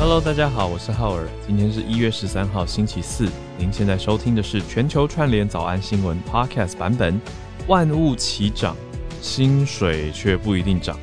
[0.00, 1.28] Hello，大家好，我是浩尔。
[1.46, 3.28] 今天是一月十三号，星期四。
[3.58, 7.20] 您现在收听的是全球串联早安新闻 Podcast 版本。
[7.66, 8.74] 万物齐涨，
[9.20, 10.98] 薪水却不一定涨。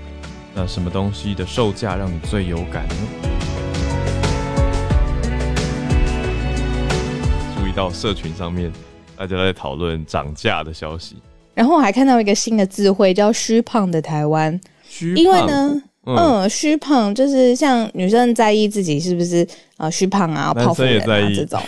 [0.56, 2.96] 那什么东西的售价让你最有感呢？
[7.56, 8.74] 注意到社群上面
[9.16, 11.18] 大家在讨论涨价的消息，
[11.54, 14.60] 然后我还看到一个新的智慧，叫“虚胖的台湾”。
[14.90, 15.84] 虚因为胖呢，
[16.16, 21.60] 嗯，虚胖就是像女生在意自己是不是啊虚胖啊、男泡芙人啊这种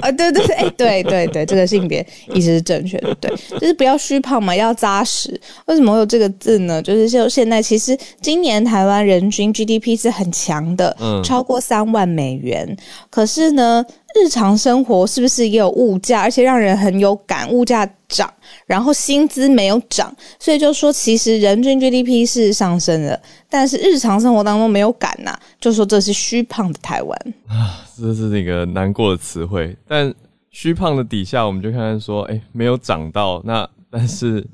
[0.00, 5.38] 啊， 对对对，哎，对对对，这个性别意识是正确的，对，就是不要虚胖嘛，要扎实。
[5.66, 6.80] 为什么会有这个字呢？
[6.82, 12.76] 就是就现在，其实今年台湾人均 GDP 是很强的，嗯超过三万美元。
[13.10, 13.84] 可是呢，
[14.14, 18.32] 日常生活是不是也有物价，而且让人很有感，物价涨，
[18.66, 27.84] 然后薪资没有涨，所以就说其实人均 GDP 是上升的，但是日常生活当中没有感呐、就说这是虚胖的台湾啊。
[28.00, 30.12] 这是那个难过的词汇，但
[30.50, 34.46] 虚胖的底下，我们就看看说，哎、没有涨到，那但是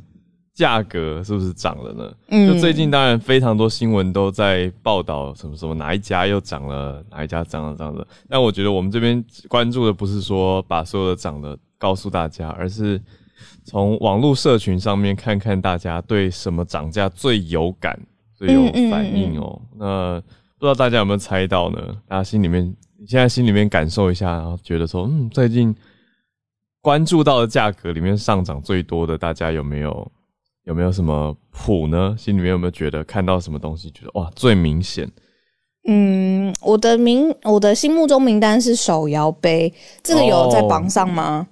[0.55, 2.14] 价格是不是涨了呢？
[2.28, 8.06] 嗯就最近当然非常多新闻都在报道什么什么哪一家又涨了，哪一家涨了涨了。
[8.28, 13.00] 但我觉得我们这边关注的不是说把所有的涨的告诉大家，而是
[13.64, 17.98] 从网络社群上面看看大家对什么涨价最有感、
[18.36, 19.60] 最有反应哦。
[19.77, 20.22] 那
[20.56, 21.78] 不知道大家有没有猜到呢？
[22.06, 22.64] 大家心里面，
[22.97, 25.75] 你现在心里面感受一下，然后觉得说，嗯，最近
[26.80, 30.12] 关注到的价格里面上涨最多的，大家有没有
[30.64, 32.14] 有没有什么谱呢？
[32.18, 35.10] 心里面有没有觉得看到什么东西，觉得哇最明显？
[35.86, 41.46] 嗯，我的名，我的心目中名单是手摇杯，这个有在榜上吗？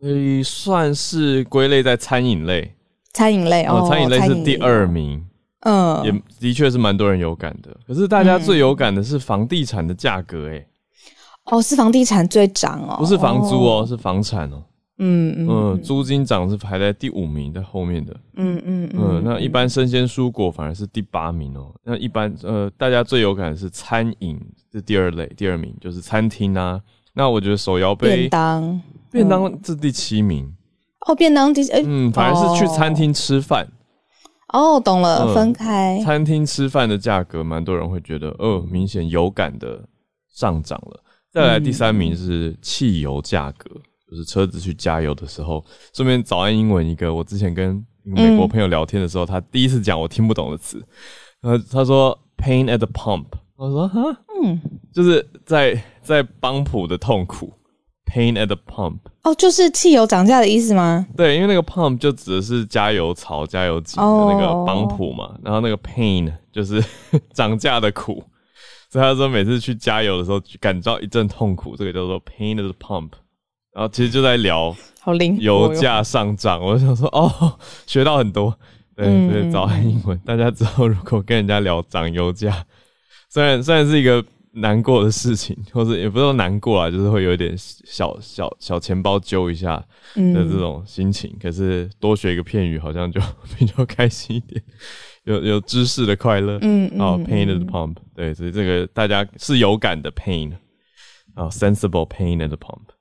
[0.00, 2.74] 所以算是归类在餐饮类，
[3.12, 5.22] 餐饮类哦，餐饮类是第二名，
[5.60, 7.76] 嗯，也的确是蛮多人有感的。
[7.86, 10.66] 可是大家最有感的是房地产的价格、欸，
[11.50, 14.62] 哦，是房地产最涨哦，不是房租哦，是房产哦。
[14.98, 18.14] 嗯嗯嗯，租金涨是排在第五名，在后面的。
[18.36, 21.74] 嗯嗯嗯，那一般生鲜蔬果反而是第八名哦。
[21.82, 24.40] 那一般呃，大家最有感的是餐饮
[24.72, 26.80] 是第二类，第二名就是餐厅啊。
[27.12, 30.52] 那我觉得手摇杯便当便当是第七名。
[31.06, 33.68] 哦，便当第哎嗯，反而是去餐厅吃饭，
[34.52, 39.84] 哦，懂了，嗯分开餐厅吃饭的价格，蛮多人会觉得，哦，明显有感的
[40.32, 41.00] 上涨了。
[41.30, 43.68] 再来第三名是汽油价格，
[44.14, 50.80] 就是车子去加油的时候，顺便早安英文一个，我之前跟美国朋友聊天的时候，他第一次讲我听不懂的词，
[51.42, 53.24] 呃，他说 pain at the pump，
[53.56, 54.00] 我说哈，
[54.40, 54.60] 嗯，
[54.92, 57.52] 就是在在帮浦的痛苦
[58.06, 58.98] ，pain at the pump。
[59.24, 61.04] 哦，就是汽油涨价的意思吗？
[61.16, 66.80] 对，因为那个 pump 就指的是加油槽、加油机的那个帮浦嘛然后那个 pain 就是
[67.34, 68.22] 涨价的苦，
[68.90, 73.10] 所以他说每次去加油的时候感到一阵痛苦，这个叫做 pain at the pump。
[73.74, 78.56] 然后其实就在聊好灵油价上涨，我就想说哦， 学到很多。
[78.96, 82.64] 对嗯对，早安英文，大家之后如果跟人家聊涨油价，
[83.28, 91.36] 虽然虽然是一个难过的事情，或者也不是说难过啊，就是会有一点小小小钱包揪一下的这种心情。
[91.42, 93.20] 可是多学一个片语，好像就
[93.58, 94.62] 比较开心一点，
[95.24, 96.58] 有有知识的快乐。
[96.62, 100.52] 嗯嗯哦，pain at the pump，对，所以这个大家是有感的 pain，
[101.34, 102.93] 啊、s e n s i b l e pain at the pump，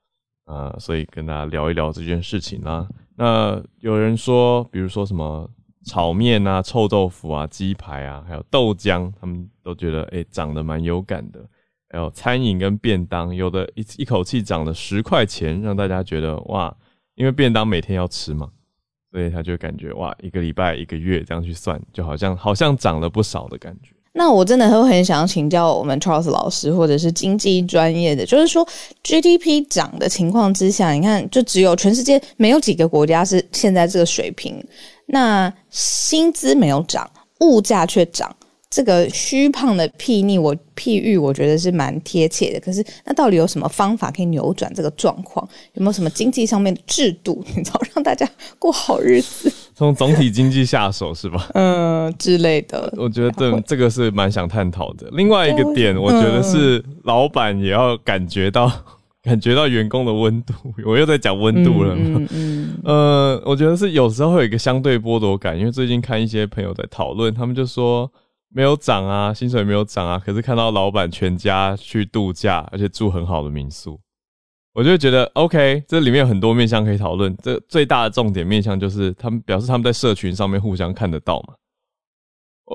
[0.45, 2.87] 啊、所以跟大家聊一聊这件事情啦。
[3.15, 5.49] 那有人说，比如说什么
[5.85, 11.39] 炒面啊、臭豆腐啊、鸡排啊，还有豆浆，他们都觉得诶涨得蛮有感的。
[11.89, 16.75] 还有餐饮跟便当，有的一一口气涨了十块钱，让大家觉得哇，
[17.13, 18.49] 因为便当每天要吃嘛，
[19.11, 23.92] 所以他就感觉哇，一个礼拜、一个月这样去算，就好像好像涨了不少的感觉。
[24.13, 28.65] 那我真的会很想请教我们 Charles 老师，或者是经济专业的，就是说
[29.03, 34.63] GDP 涨的情况之下，你看，就只有全世界没有几个国家是现在这个水平，
[35.07, 37.09] 那薪资没有涨，
[37.39, 38.33] 物价却涨。
[38.69, 42.59] 这个虚胖的譬拟，我譬喻，我觉得是蛮贴切的。
[42.59, 45.47] 可是，那到底有什么方法可以扭转这个状况？
[45.73, 48.27] 有没有什么经济上面的制度， 你知道，让大家
[48.57, 51.47] 过好日子，从总体经济下手是吧？
[51.55, 52.93] 嗯之类的？
[52.97, 55.07] 我觉得这这个是蛮想探讨的。
[55.11, 58.71] 另外一个点，我觉得是老板也要感觉到
[59.23, 60.53] 感觉到员工的温度。
[60.85, 61.95] 我又在讲温度了。
[61.95, 68.11] 嗯嗯 呃，我觉得是有时候会有一个相对剥夺感，因为最近看一些朋友在讨论，他们就说
[68.53, 73.99] 没有涨啊，薪水没有涨啊，可是看到老板全家去度假，而且住很好的民宿，
[74.73, 77.35] 我就觉得 OK，这里面有很多面向可以讨论。
[77.41, 81.53] 这最大的重点面向就是他们表示他们在社群上面互相看得到嘛。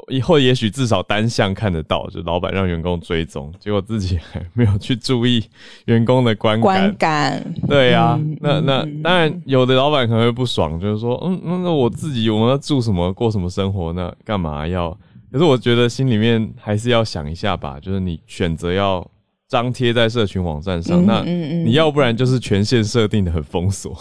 [0.08, 5.42] 以后也许至少单向看得到，就老板让员工追踪，结果自己还没有去注意
[5.86, 7.42] 员工的观观感。
[7.66, 14.96] 对呀，那那当然有的老板可能会不爽，就是说，嗯，那那我自己我们要住什么过什么生活，那干嘛要？
[15.32, 19.04] 可是我觉得心里面还是要想一下吧，就是你选择要
[19.48, 23.96] 张贴在社群网站上，那你要不然就是权限设定的很封锁。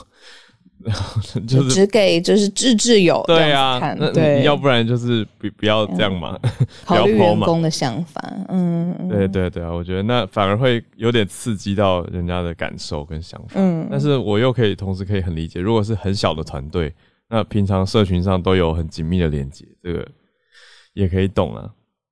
[1.47, 6.39] 就是只给就是自自由对啊，那要不然就是不不要这样嘛，
[6.85, 16.93] 考虑员工的想法，嗯，对对对啊，我觉得那反而会有点刺激到人家的感受跟想法，嗯，但是我又可以同时可以很理解，如果是很小的团队，
[17.27, 20.07] 那平常社群上都有很紧密的连接，这个
[20.93, 21.69] 也可以懂啊，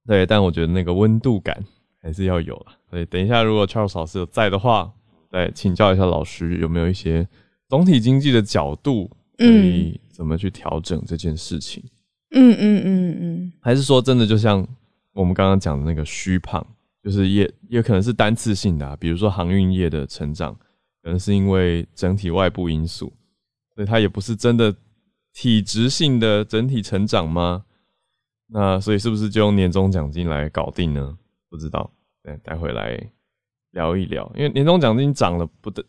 [0.07, 1.55] 对，但我觉得那个温度感
[2.01, 4.91] 还是要有了，所以等一下如果 Charles 老师有在的话，
[5.31, 7.27] 来请教一下老师有没有一些。
[7.67, 11.83] 总体经济的角度，可以怎么去调整这件事情？
[12.29, 14.65] 嗯嗯嗯嗯，还是说真的，就像
[15.13, 16.65] 我们刚刚讲的那个虚胖，
[17.03, 20.53] 就是也也可能是单次性的，比如说航运业的成长，
[21.01, 23.11] 可能是因为整体外部因素，
[23.73, 24.73] 所以它也不是真的
[25.33, 27.65] 体质性的整体成长吗？
[28.47, 31.17] 那所以是不是就用年终奖金来搞定呢？
[31.49, 31.89] 不知道，
[32.25, 32.99] 对，待会来
[33.71, 35.85] 聊一聊，因为年终奖金涨了不得。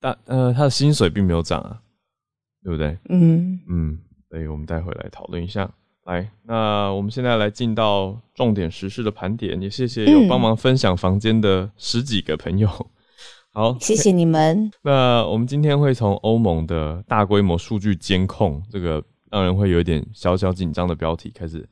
[0.00, 1.78] 但呃，他的薪水并没有涨啊，
[2.62, 2.96] 对不对？
[3.10, 3.98] 嗯嗯，
[4.30, 5.70] 所以我们待会来讨论一下。
[6.04, 12.66] 来，那我们现在来进到重点实事的盘点，也谢谢有帮忙分享房间的十几个朋友。
[13.52, 14.70] 好，谢谢你们。
[14.80, 21.68] 那我们今天会从欧盟的大规模数据监控这个让人会有一点小小紧张的标题开始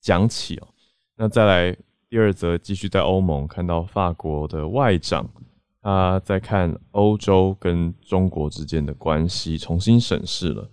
[0.00, 0.68] 讲起哦。
[1.16, 1.76] 那再来
[2.10, 5.30] 第二则，继续在欧盟看到法国的外长。
[5.80, 10.68] 他在看欧洲跟中国之间的关系，重新审视了。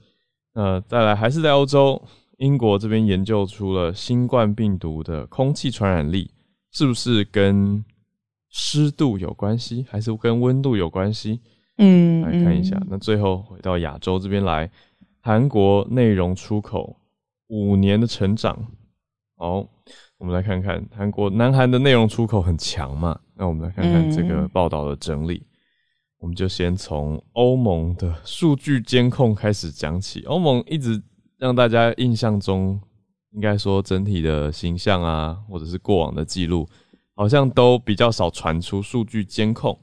[0.54, 2.02] 那再来还是在欧洲，
[2.40, 6.32] 英国这边研究出了新冠病毒的空气传染力
[6.72, 7.86] 是不是跟
[8.50, 11.40] 湿度有关系，还是跟温度有关系？
[11.78, 12.82] 嗯，来看一下。
[12.90, 14.70] 那最后回到亚洲这边来，
[15.22, 16.98] 韩国内容出口
[17.48, 18.68] 五年的成长，
[19.38, 19.68] 好。
[20.18, 23.20] 我们来看看韩国南韩的内容出口很强嘛？
[23.36, 25.44] 那我们来看看这个报道的整理。
[26.20, 30.24] 我们就先从欧盟的数据监控开始讲起。
[30.24, 31.00] 欧盟一直
[31.38, 32.82] 让大家印象中，
[33.34, 36.68] 应该说整体的形象啊，或者是过往的记录，
[37.14, 39.80] 好像都比较少传出数据监控，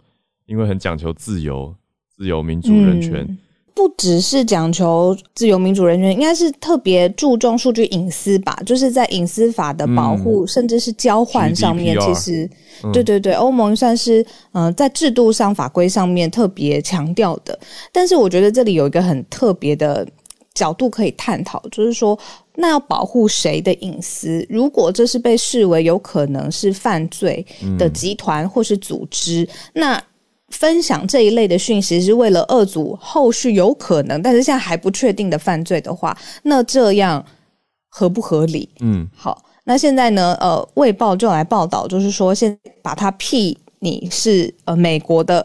[0.47, 1.73] 因为很讲求自由、
[2.09, 3.39] 自由、民主、人权。
[3.75, 8.57] 不只是讲求自由民主人权，应该是特别注重数据隐私吧？
[8.65, 12.49] 就是在隐私法的保护，甚至是交换上面，其实，
[12.93, 17.59] 对对对，欧盟算是嗯在制度上、法规上面特别强调的。
[17.91, 20.07] 但是我觉得这里有一个很特别的
[20.55, 22.17] 角度可以探讨，就是说，
[22.55, 24.47] 那要保护谁的隐私？
[24.49, 27.45] 如果这是被视为有可能是犯罪
[27.77, 30.01] 的集团或是组织，那。
[30.55, 37.25] 分享这一类的讯息是为了遏阻后续有可能，但是现在还不确定的犯罪的话，那这样
[37.91, 38.69] 合不合理？
[38.81, 40.37] 嗯，好，那现在呢？
[40.41, 45.45] 呃，《卫报》就来报道，就是说，现把他辟你是呃美国的。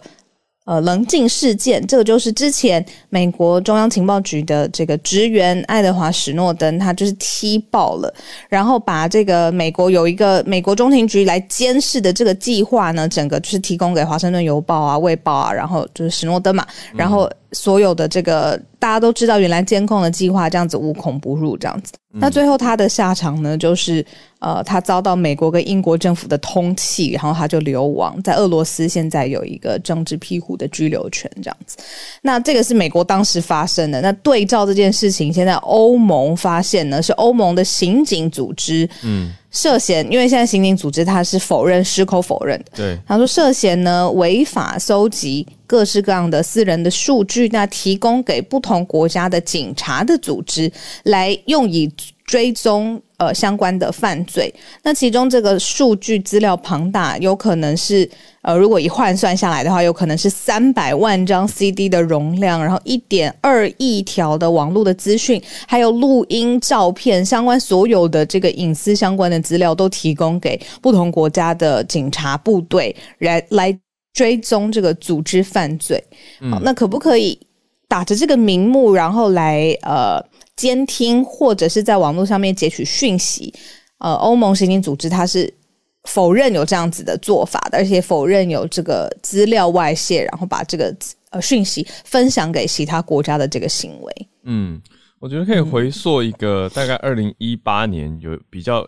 [0.69, 8.13] 呃，棱镜事件，这个就是之前美国中央情报局的这个职员爱德华史诺登，他就是踢爆了，
[8.47, 24.05] 然后把这个美国有一个美国中情局来监视的这个计划呢，整个就是提供给华盛顿邮报啊、卫报啊，然后就是史诺登嘛，然后所有的这个大家都知道，原来监控的计划这样子无孔不入，这样子，那最后他的下场呢，就是。
[24.41, 31.75] 呃，他遭到美国跟英国政府的通缉，然后他就流亡，在俄罗斯现在有一个政治庇护的居留权，这样子。
[32.21, 33.99] 那这个是美国当时发生的。
[33.99, 42.65] 那对照这件事情，现在欧盟发现呢，是欧盟的刑警组织，嗯，涉嫌，因为现在刑警组织他是否认，矢口否认的。
[42.75, 50.71] 对，他说涉嫌呢违法搜集各式各样的私人的数据，那提供给不同国家的警察的组织
[51.03, 51.91] 来用以
[52.29, 53.01] 追踪。
[53.19, 54.49] 呃，相关的犯罪，
[54.81, 58.09] 那其中这个数据资料庞大，有可能是
[58.43, 73.77] 呃，如果一换算下来的话，有可能是三百万张 CD 的容量，然后一点二亿条的网络的资讯，还有录音、照片相关所有的这个隐私相关的资料，都提供给不同国家的警察部队来来
[74.13, 76.01] 追踪这个组织犯罪。
[76.49, 77.37] 好，那可不可以
[77.89, 80.23] 打着这个名目，然后来呃？
[80.59, 83.53] 监听或者是在网络上面截取讯息，
[83.99, 85.53] 呃，欧盟刑警组织它是
[86.03, 90.93] 否认有这样子的做法的，而且否认有这个资料外泄，然后把这个
[91.29, 94.27] 呃讯息分享给其他国家的这个行为。
[94.43, 94.81] 嗯，
[95.19, 98.85] 我觉得可以回溯一个大概二零一八年有比较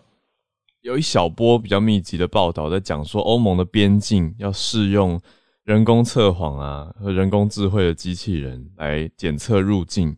[0.82, 5.18] 有一小波比较密集的报道，在讲说欧盟的边境要试用
[5.64, 10.14] 人工测谎啊和人工智慧的机器人来检测入境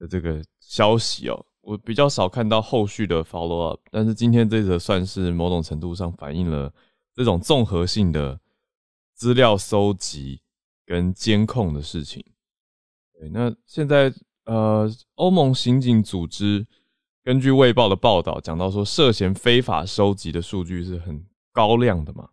[0.00, 1.46] 的这个消息哦。
[1.62, 6.72] 我比较少看到后续的 follow up，但是今天这则算是某种程度上反映了
[7.14, 8.38] 这种综合性的
[9.14, 10.40] 资料搜集
[10.86, 12.24] 跟监控的事情。
[13.18, 14.12] 对，那现在
[14.44, 16.66] 呃，欧盟刑警组织
[17.22, 21.22] 根据《卫报》的报道讲到说，涉嫌非法收集的数据是很
[21.52, 22.30] 高量的嘛？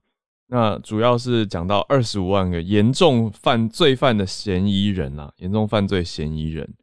[0.47, 6.73] 那主要是讲到二十五万个严重犯罪犯的嫌疑人啊，严重犯罪嫌疑人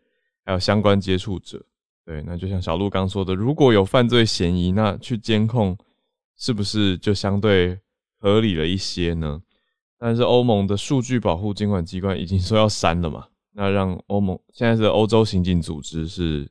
[0.45, 1.65] 还有相关接触者。
[2.05, 5.77] 对，那就像小鹿刚说的，如果有犯罪嫌疑，那去监控
[6.37, 7.79] 是不是就相对
[8.19, 9.41] 合理了一些呢？
[9.99, 16.51] 但是欧盟的数据保护监管机关已经说要删了嘛，那让欧盟现在是欧洲刑警组织是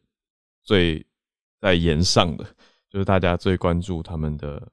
[0.64, 1.06] 最
[1.60, 2.46] 在言上的，
[2.90, 4.72] 就是大家最关注他们的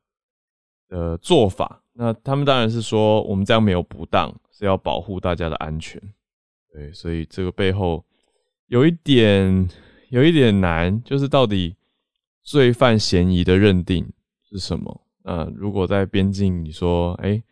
[0.91, 1.83] 呃做法。
[1.93, 6.01] 那他们当然是说我们这样没有不当，是要保护大家的安全。
[6.73, 8.05] 对，所以这个背后
[8.69, 9.69] 有一点。
[10.11, 11.77] 有一点难，就是到底
[12.43, 14.11] 罪犯嫌疑的认定
[14.49, 15.03] 是什么？
[15.23, 17.43] 呃如果在边境，你说，哎，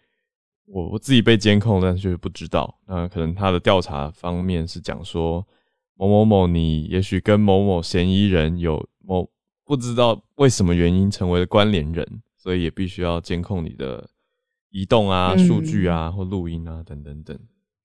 [0.65, 5.47] 我我自己被监控，但是却不知道，那可能他的调查方面是讲说，
[5.97, 9.31] 某某某，你也许跟某某嫌疑人有某
[9.67, 14.09] 不知道为什么原因成为了关联人，所以也必须要监控你的
[14.71, 17.39] 移动啊、数据啊或录音啊等等等。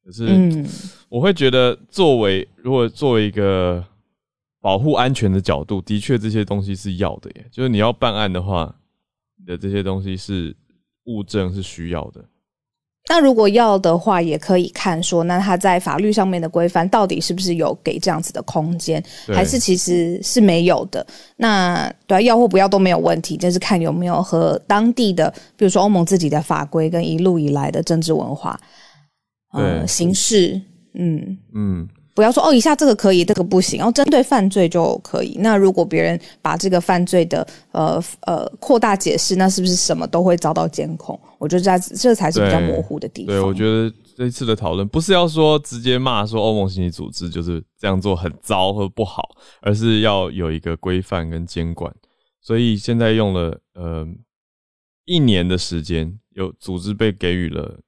[0.03, 0.65] 可是，
[1.09, 3.83] 我会觉得，作为如果作为一个
[4.59, 7.45] 保护安全的角度，的确这些东西是要的耶。
[7.51, 8.75] 就是你要办案的话，
[9.37, 10.55] 你的这些东西是
[11.05, 12.23] 物证是需要的。
[13.09, 21.05] 那如果要的话，也可以看说，那他在法律上面的规范到底是不是有给这样子的空间，还是其实是没有的？
[21.35, 28.57] 那对要或不要都没有问题，就是看有没有和当地的，比如说欧盟自己的法规跟一路以来的政治文化，
[29.51, 30.61] 呃，形式，
[30.93, 31.89] 嗯嗯。
[32.13, 33.77] 不要说哦，以下这个可以，这个不行。
[33.77, 35.37] 然后针对犯罪就可以。
[35.39, 41.17] 那如果别人把这个犯罪的呃呃扩大解释，那是不是什么都会遭到监控？
[41.39, 43.33] 我觉得这这才是比较模糊的地方。
[43.33, 49.29] 对，我觉得这次的讨论不是要说直接骂说欧盟经济组织就是这样做很糟或不好，
[49.61, 51.91] 而是要有一个规范跟监管。
[52.41, 54.05] 所以现在用了呃
[55.05, 57.79] 一年的时间，有组织被给予了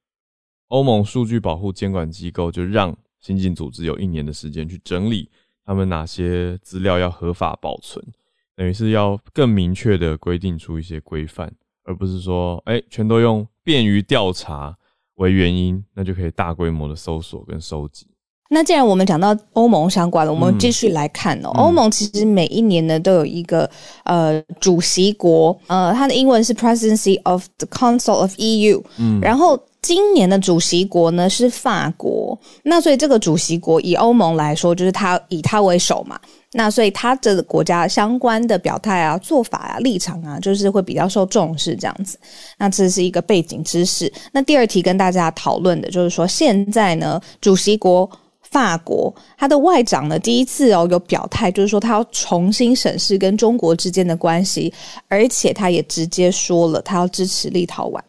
[0.73, 2.95] 欧盟数据保护监管机构，就让。
[3.19, 5.29] 新进组织有一年的时间去整理
[5.63, 8.05] 他们哪些资料要合法保存，
[8.53, 14.77] 等于是要更明确的规定出一些规范，而不是说，哎，全都用便于调查
[15.15, 18.12] 为原因，那就可以大规模的搜索跟收集。
[18.49, 21.49] 那既然我们讲到欧盟相关的，我们继续来看哦。
[21.55, 23.69] 欧盟其实每一年呢都有一个
[24.05, 29.59] 呃主席国，呃，它的英文是 Presidency of the Council of EU，嗯，然后。
[29.83, 36.17] 今年的主席国呢是法国，那所以这个主席国以欧盟来说，就是它以它为首嘛，
[36.53, 42.17] 那所以它这个国家相关的表态啊、做法啊、立场啊，就是会比较受重视这样子。
[42.57, 44.09] 那这是一个背景知识。
[44.31, 48.09] 那第二题跟大家讨论的就是说，现在呢，主席国
[48.53, 54.71] 法国他的外长呢第一次哦有表态，就是说他要重新审视跟中国之间的关系，
[55.07, 57.99] 而且他也直接说了，他要支持立陶宛。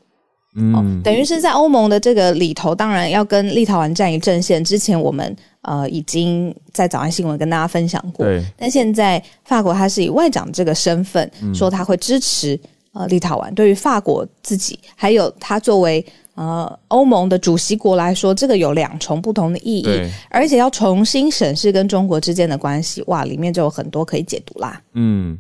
[0.56, 4.62] 嗯，等于是在欧盟的这个里头，当然要跟立陶宛站一阵线。
[4.62, 8.24] 之前我们呃已经在早安新闻跟大家分享过，
[8.56, 12.56] 但现在法国他是以外长这个身份说他会支持
[12.92, 13.52] 呃立陶宛。
[13.54, 24.82] 对于法国自己，还有他作为呃欧盟的主席国来说，这个有两重不同的意义，而且要重新审视跟中国之间的关系，哇，里面就有很多可以解读啦。
[24.92, 25.38] 嗯。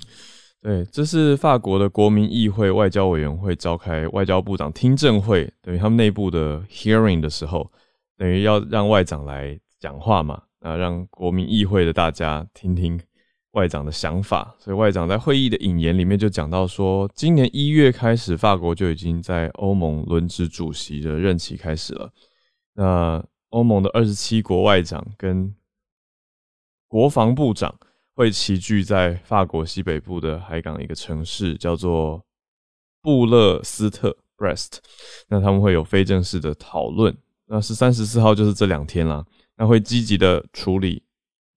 [0.62, 7.70] 对，这是法国的国民议会外交委员会召开外交部长听证会，等于他们内部的 hearing 的时候，
[8.16, 12.98] 等于要让外长来讲话嘛，啊，让国民议会的大家听听
[13.54, 14.54] 外长的想法。
[14.60, 22.12] 所以外长在会议的引言里面就讲到说，今年一月开始，法国就已经在欧盟轮值主席的任期开始了。
[22.74, 25.52] 那欧盟的二十七国外长跟
[26.86, 27.74] 国防部长。
[28.16, 32.24] 会齐聚在法国西北部的海港一个城市，叫做
[33.02, 34.76] 布勒斯特 （Brest）。
[35.26, 37.12] 那他们会有非正式的讨论。
[37.46, 39.26] 那十三、十四号就是这两天啦。
[39.56, 41.02] 那会积极的处理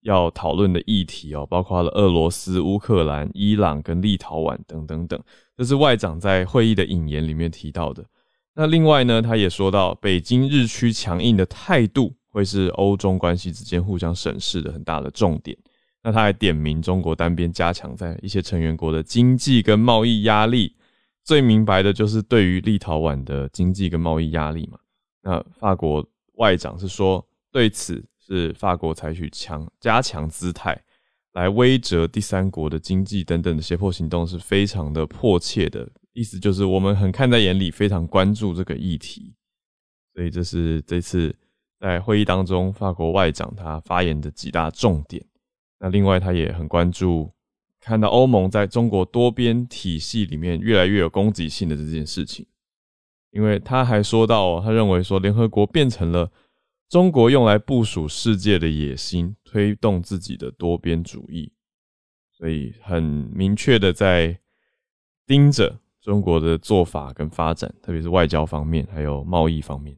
[0.07, 5.21] 要讨论的议题哦，包括了俄罗斯、乌克兰、伊朗跟立陶宛等等等。
[5.55, 8.03] 这是外长在会议的引言里面提到的。
[8.55, 15.55] 那另外呢，他也说到，北京日趋强硬的态度会是欧中关系之间互相审视的很大的重点。
[16.01, 20.73] 那他还点名中国单边加强在一些成员国的经济跟贸易压力，
[21.25, 24.79] 最明白的就是对于立陶宛的经济跟贸易压力嘛。
[25.21, 30.77] 那法国外长是说，对此是法国采取强加强姿态
[31.31, 39.33] 来威折第三国的经济等等的胁迫行动是非常的迫切的，意思就是我们很看在眼里，非常关注这个议题。
[40.13, 41.33] 所以这是这次
[41.79, 45.23] 在会议当中法国外长他发言的几大重点。
[45.79, 47.31] 那另外他也很关注
[47.79, 52.45] 看到欧盟在中国多边体系里面越来越有攻击性的这件事情，
[53.31, 56.29] 因为他还说到，他认为说联合国变成了
[56.89, 61.51] 中国用来部署世界的野心，推动自己的多边主义，
[62.31, 64.39] 所以很明确的在
[65.25, 69.97] 盯着中国的做法跟发展，特别是外交方面还有贸易方面。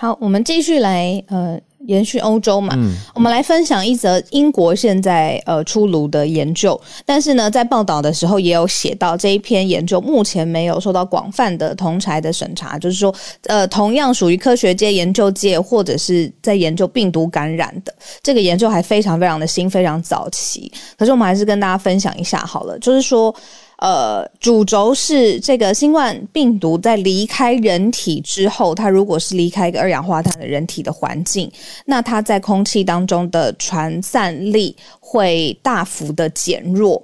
[0.00, 2.74] 好，我们继续来呃延续欧洲嘛，
[3.14, 23.34] 我们来分享一则英国现在呃出炉的研究，但是呢，在报道的时候也有写到这一篇研究目前没有受到广泛的同才的审查，就是说呃同样属于科学界、研究界或者是在研究病毒感染的这个研究还非常非常的新，非常早期，可是我们还是跟大家分享一下好了，就是说。
[23.80, 31.50] 呃，主轴是这个新冠病毒在离开人体之后，它如果是离开一个二氧化碳的人体的环境，
[31.86, 37.02] 那它在空气当中的传散力会大幅的减弱。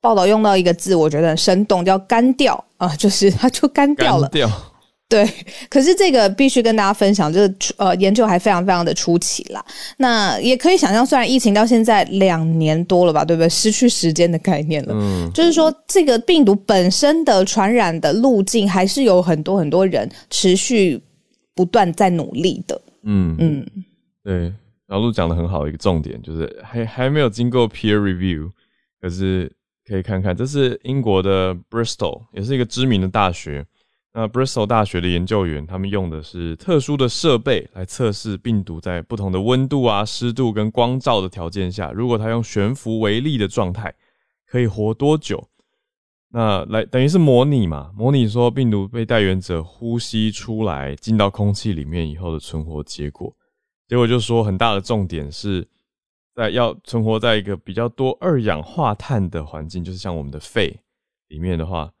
[0.00, 4.28] 报道用到一个字，我觉得很生动，叫“干掉”啊，就是它就干掉了。
[5.08, 5.24] 对，
[5.70, 9.64] 可是这个必须跟大家分享，就是呃，研究还非常非常的出奇啦。
[9.98, 13.48] 那也可以想象，虽然疫情到现在两年多了吧，对不对？
[13.48, 14.92] 失去时间的概念了。
[14.96, 21.00] 嗯，就是说这个病毒本身的传染的路径，还是有很多很多人持续
[21.54, 22.80] 不断在努力的。
[23.04, 23.66] 嗯嗯，
[24.24, 24.52] 对，
[24.88, 28.50] 老陆讲的很好的，一个重点就是还还没有经过 peer review，
[29.00, 29.52] 可是
[29.86, 33.64] 可以看看，这是英国的 Bristol，也是一个知名的大学。
[34.18, 43.94] 那 Bristol 大学的研究员，他们用的是特殊的设备来测试病毒在不同的温度啊、湿度跟光照的条件下，如果它用悬浮为例的状态，
[44.46, 45.46] 可以活多久？
[46.30, 53.30] 那来等于是模拟嘛，模拟说病毒被带源者呼吸出来进到空气里面以后的存活结果。
[53.86, 55.68] 结果就说很大的重点是
[56.34, 60.74] 在要存活在一个比较多二氧化碳的环境，就是像我们的肺
[61.28, 61.92] 里面的话，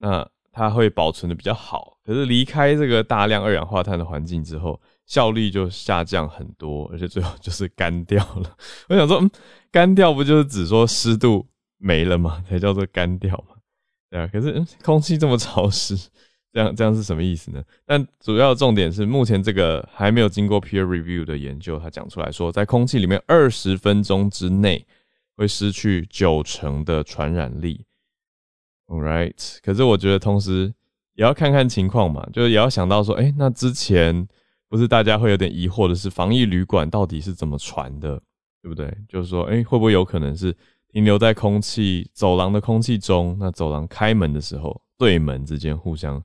[0.00, 0.28] 那。
[0.52, 8.54] 它会保存的比较好，可是离开这个大量二氧化碳的环境之后，效率就下降很多，而且最后就是干掉了。
[8.90, 9.30] 我想说，嗯，
[9.70, 11.46] 干掉不就是指说湿度
[11.78, 12.44] 没了吗？
[12.46, 13.56] 才叫做干掉嘛？
[14.10, 14.28] 对啊。
[14.30, 15.96] 可是空气这么潮湿，
[16.52, 17.62] 这样这样是什么意思呢？
[17.86, 24.84] 但主要重点是，目前这个还没有经过 peer review 的研究，它讲出来说，在空气里面二十分钟之内
[25.34, 27.86] 会失去九成的传染力。
[28.94, 30.72] Right，可是我觉得同时
[31.14, 34.28] 也要看看情况嘛，就是也要想到说，哎，那之前
[34.68, 38.20] 不是大家会有点疑惑的是，防疫旅馆到底是怎么传的，
[38.60, 38.94] 对不对？
[39.08, 40.54] 就是说，哎，会不会有可能是
[40.88, 43.34] 停留在空气走廊的空气中？
[43.40, 46.22] 那走廊开门的时候，对门之间互相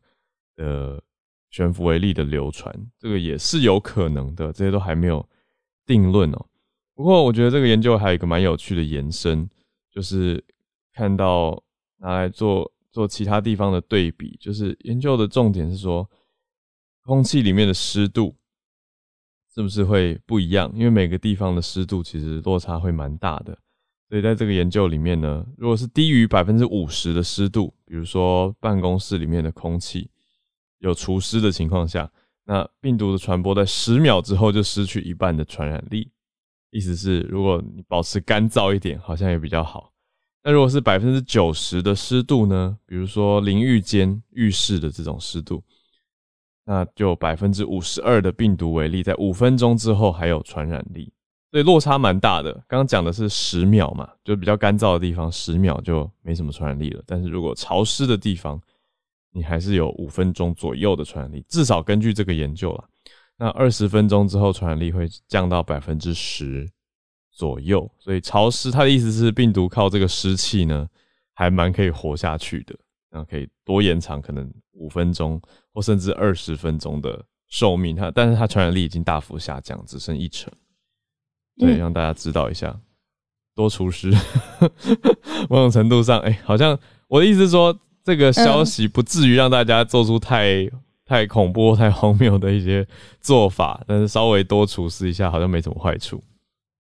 [0.58, 1.02] 的
[1.50, 4.52] 悬浮微粒的流传，这个也是有可能的。
[4.52, 5.26] 这些都还没有
[5.86, 6.46] 定论哦。
[6.94, 9.50] 不过我觉得这个研究还有一个蛮有趣的延伸，
[9.90, 10.44] 就是
[10.94, 11.64] 看到。
[12.00, 16.10] 拿来做做其他地方的对比，就是研究的重点是说，
[17.04, 18.36] 空气里面的湿度
[19.54, 20.72] 是不是会不一样？
[20.76, 23.58] 因为每个地方的湿度其实落差会蛮大的，
[24.10, 30.10] 所以在这个研究里面呢，如果是低于百分之五十的湿度，比如说办公室里面的空气
[30.80, 32.12] 有除湿的情况下，
[32.46, 36.12] 那病毒的传播在十秒之后就失去一半的传染力。
[36.70, 39.92] 意思是，如果你保持干燥一点，好像也比较好。
[40.48, 42.78] 那如果是百分之九十的湿度呢？
[42.86, 45.62] 比如说淋浴间、浴室的这种湿度，
[46.64, 51.12] 那就百分之五十二的病毒为例，在五分钟之后还有传染力，
[51.52, 52.54] 所以落差蛮大的。
[52.66, 57.04] 刚刚讲的是十秒嘛，就比较干燥的地方，十秒就没什么传染力了。
[57.06, 58.58] 但是如果潮湿的地方，
[59.34, 62.86] 你还是有五分钟左右的传染力，至少根据这个研究了。
[63.36, 66.66] 那二十分钟之后，传染力会降到百分之十。
[67.38, 70.90] 左右，所以潮湿，它的意思是病毒靠这个湿气呢，
[71.36, 72.76] 还蛮可以活下去的，
[73.12, 75.40] 然后可以多延长可能五分钟
[75.72, 77.96] 或甚至二十分钟的寿命。
[77.96, 80.52] 它，但是它传染力已经大幅下降，只剩一成。
[81.60, 82.76] 对，让大家知道一下，
[83.54, 84.12] 多除湿，
[85.48, 86.76] 某种程度上，哎，好像
[87.08, 90.68] 我的意思是说，这个消息不至于让大家做出太
[91.06, 92.88] 太恐怖、太荒谬的一些
[93.22, 96.20] 做法，但是稍微多除湿一下，好像没什么坏处。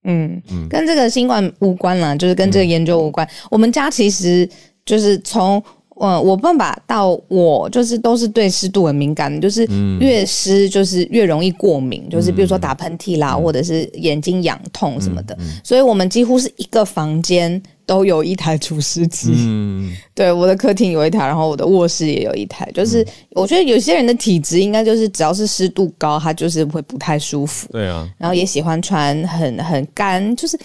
[0.03, 3.27] 嗯，跟这个新冠无关啦，就是跟这个研究无关。
[3.51, 4.49] 我们家其实
[4.85, 5.61] 就是从。
[5.99, 9.67] 呃，我爸爸到我就是都是对湿度很敏感，就是
[9.99, 15.35] 越湿就是越容易过敏，就是比如说打喷嚏啦，或者是眼睛痒痛什么的。
[15.63, 19.33] 所以我们几乎是一个房间都有一台除湿机。
[19.35, 22.69] 嗯， 对，我的客厅有一台，然后我的卧室也有一台。
[22.75, 27.67] 就是我觉得有些人的体质应该就是只要是湿度高，他就是会不太舒服。
[27.71, 30.55] 对啊，然后也喜欢穿很很干，就是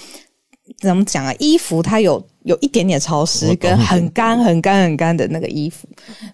[0.78, 1.32] 怎么讲啊？
[1.38, 2.22] 衣服它有。
[2.44, 5.86] 有一点点潮湿，跟很干、很干、很干的那个衣服，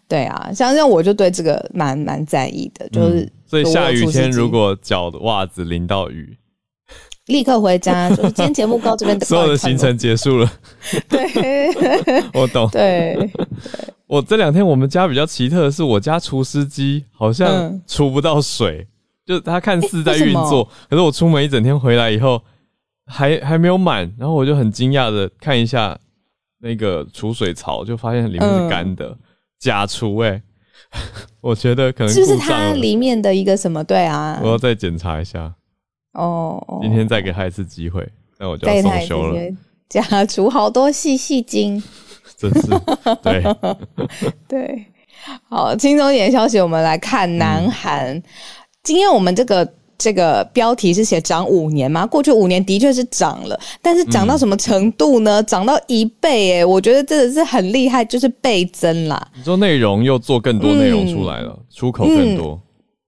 [0.09, 6.35] 对啊，像这样我就对这个蛮蛮在意的，就是所以下雨天如果脚的袜子淋到雨，
[7.29, 8.11] 立刻回家。
[8.15, 10.53] 就是今天节目到这边，所有的行程结束了。
[11.09, 11.73] 对，
[12.35, 12.69] 我懂。
[12.71, 13.31] 对，
[14.07, 18.87] 我这两天我们家比较奇特的是，我家除湿机好像除不到水，
[19.25, 22.43] 就它看似在运作，可是我出门一整天回来以后。
[23.11, 25.99] 还还没有满，然后我就很惊讶的看一下
[26.61, 29.17] 那个储水槽，就发现里面是干的，
[29.59, 30.43] 假除哎，
[31.41, 34.39] 我觉得可能是不是它里面的一个什么对啊？
[34.43, 35.55] 我要再检查一下
[36.19, 38.07] 哦，今天再给他一次机会，
[38.39, 39.41] 那我就要送修了。
[39.89, 41.83] 假除好多细细精，
[42.37, 42.69] 真是
[43.23, 43.43] 对
[44.49, 44.85] 对，
[45.49, 48.23] 好，轻松一点消息，我们来看南韩，
[48.83, 49.75] 今天我们这个。
[50.01, 52.07] 这个标题是写涨五年吗？
[52.07, 55.43] 过去五年的确是涨了，但是涨到什么程度呢？
[55.43, 59.21] 涨到一倍，哎，我觉得真的是很厉害，就是倍增啦。
[59.37, 62.61] 你说内容又做更多内容出来了，出口更多，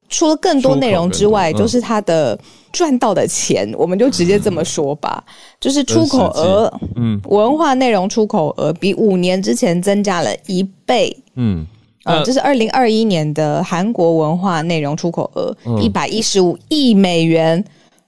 [0.09, 2.37] 除了更多内容之外，就是它的
[2.73, 5.25] 赚到的钱，我们就直接这么说吧，
[5.59, 11.67] 就是出口额，嗯，文化内容出口额比五年之前增加了一倍，嗯。
[12.05, 17.63] 呃，这是二零二一年的韩国文化内容出口额一百一十五亿美元。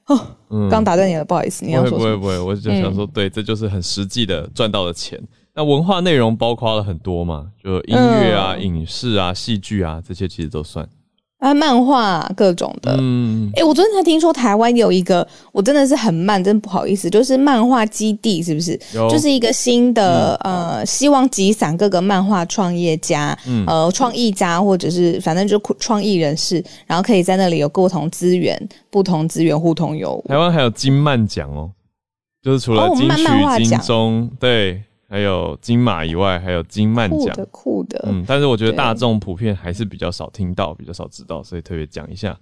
[0.06, 0.18] 哦，
[0.70, 5.20] 刚打断你了，不好意思，你要说不会不会，我就想说，对，这就是很实际的赚到的钱。
[5.54, 10.88] 那文化内容包括了很多嘛，就音乐啊、影视啊、戏剧啊，这些其实都算。
[11.42, 18.78] 啊，漫画各种的，嗯，哎，我昨天才听说台湾有一个，我真的是很慢，真不好意思，就是漫画基地，是不是？
[19.10, 28.56] 就是一个新的，呃，希望集散各个漫画创业家，嗯呃，创意家或者是反正就创意人士，然后可以在那里有不同资源，
[28.88, 30.28] 不同资源互通有无。
[30.28, 31.68] 台湾还有金漫奖哦，
[32.40, 34.80] 就是除了金曲、金钟，对。
[35.12, 42.34] 还有金马以外，还有金曼奖，酷的，嗯，但是我觉得大众普遍还是比较少听到，比较少知道，所以特别讲一下。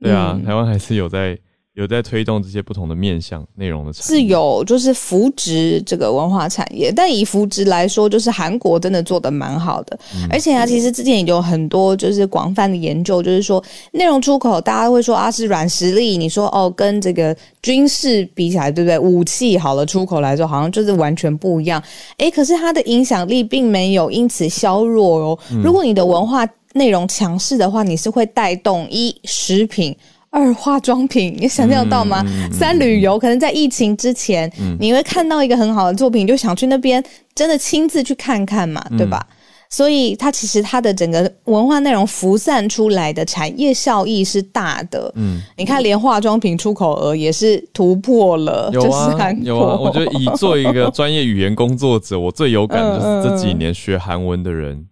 [0.00, 1.38] 对啊，台湾还是有在。
[1.78, 6.92] 有在推动这些不同的面向内容的产是有，就是扶植这个文化产业。
[6.94, 9.96] 但以扶植来说，就是韩国真的做的蛮好的。
[10.28, 13.62] 而且啊，其实之前也有很多就是广泛的研究，就是说
[13.92, 16.18] 内容出口，大家会说啊是软实力。
[16.18, 18.98] 你说哦，跟这个军事比起来，对不对？
[18.98, 21.80] 武器好了，出口来说好像就是完全不一样。
[22.16, 25.38] 诶，可是它的影响力并没有因此削弱哦。
[25.62, 29.96] 如果你的文化内容强势的话，你是会带动一食品。
[30.30, 32.24] 二化妆品，你想象到吗？
[32.52, 37.02] 三旅游，可能在疫情之前，你会看到一个很好的作品，就想去那边
[37.34, 39.26] 真的亲自去看看嘛，对吧？
[39.70, 45.12] 所以它其实它的整个文化内容浮散出来的产业效益是大的。
[45.14, 49.78] 嗯，你看连化妆品出口额也是突破了，有啊，有啊。
[49.78, 54.86] 我觉得以做一个专业语言工作者，我最有感的就是这几年学韩文的人。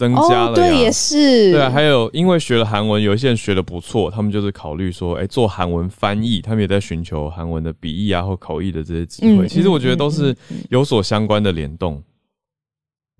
[0.00, 9.46] 增加了，对，也是，对啊，还有因为学了韩文，有一些人学的不错，他们就是考虑说，哎，做韩文翻译，他们也在寻求韩文的笔译啊或口译的这些机会。
[9.46, 10.34] 其实我觉得都是
[10.70, 12.02] 有所相关的联动。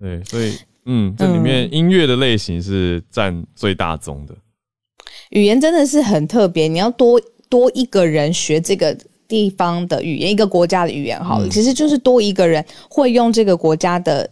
[0.00, 0.54] 对，所以，
[0.86, 4.34] 嗯，这里面音乐的类型是占最大宗的。
[5.28, 8.96] 语言真的是很特别，你要多多一个人学这个
[9.28, 14.30] 地方的语言，一个国家的语言，好了，其实就是多一个人会用这个国家的。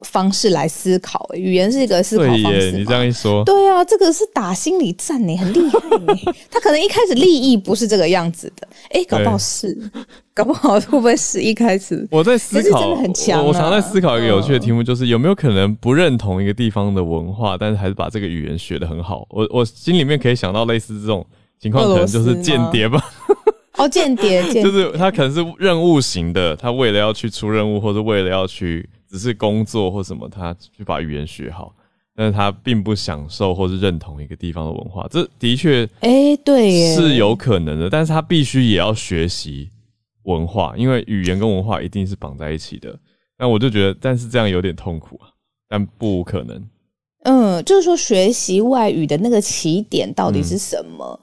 [0.00, 2.72] 方式来思考，语言是一个思考方式。
[2.72, 6.14] 你这样一说，对啊，这个是打心理战呢，很厉害呢。
[6.50, 9.76] 他可能一开始利益不是这个样子的，哎，搞不好是，
[10.32, 12.06] 搞不好会不会是一开始？
[12.10, 13.44] 我在思考，真的很强。
[13.44, 19.26] 我常在思考一个有趣的题目，就是有没有可能不认同一个地方的文化，但是还是把这个语言学的很好？
[19.30, 21.26] 我我心里面可以想到类似这种
[21.60, 23.02] 情况，可能就是间谍吧。
[23.78, 28.88] 哦， 间谍，就是他可能是任务型的，他为了要去出任务，或者为了要去。
[29.10, 31.74] 只是工作或什么，他去把语言学好，
[32.14, 37.88] 但是他并不享受或是认同一个地方的文化，这的确，哎，对，是有可能的。
[37.88, 39.70] 但是他必须也要学习
[40.24, 42.94] 文化，因为语言跟文化一定是绑在一起的。
[43.38, 45.32] 那我就觉得，但是这样有点痛苦啊，
[45.70, 46.62] 但不可能。
[47.22, 51.18] 嗯，就是说学习外语的那个起点到底是什么？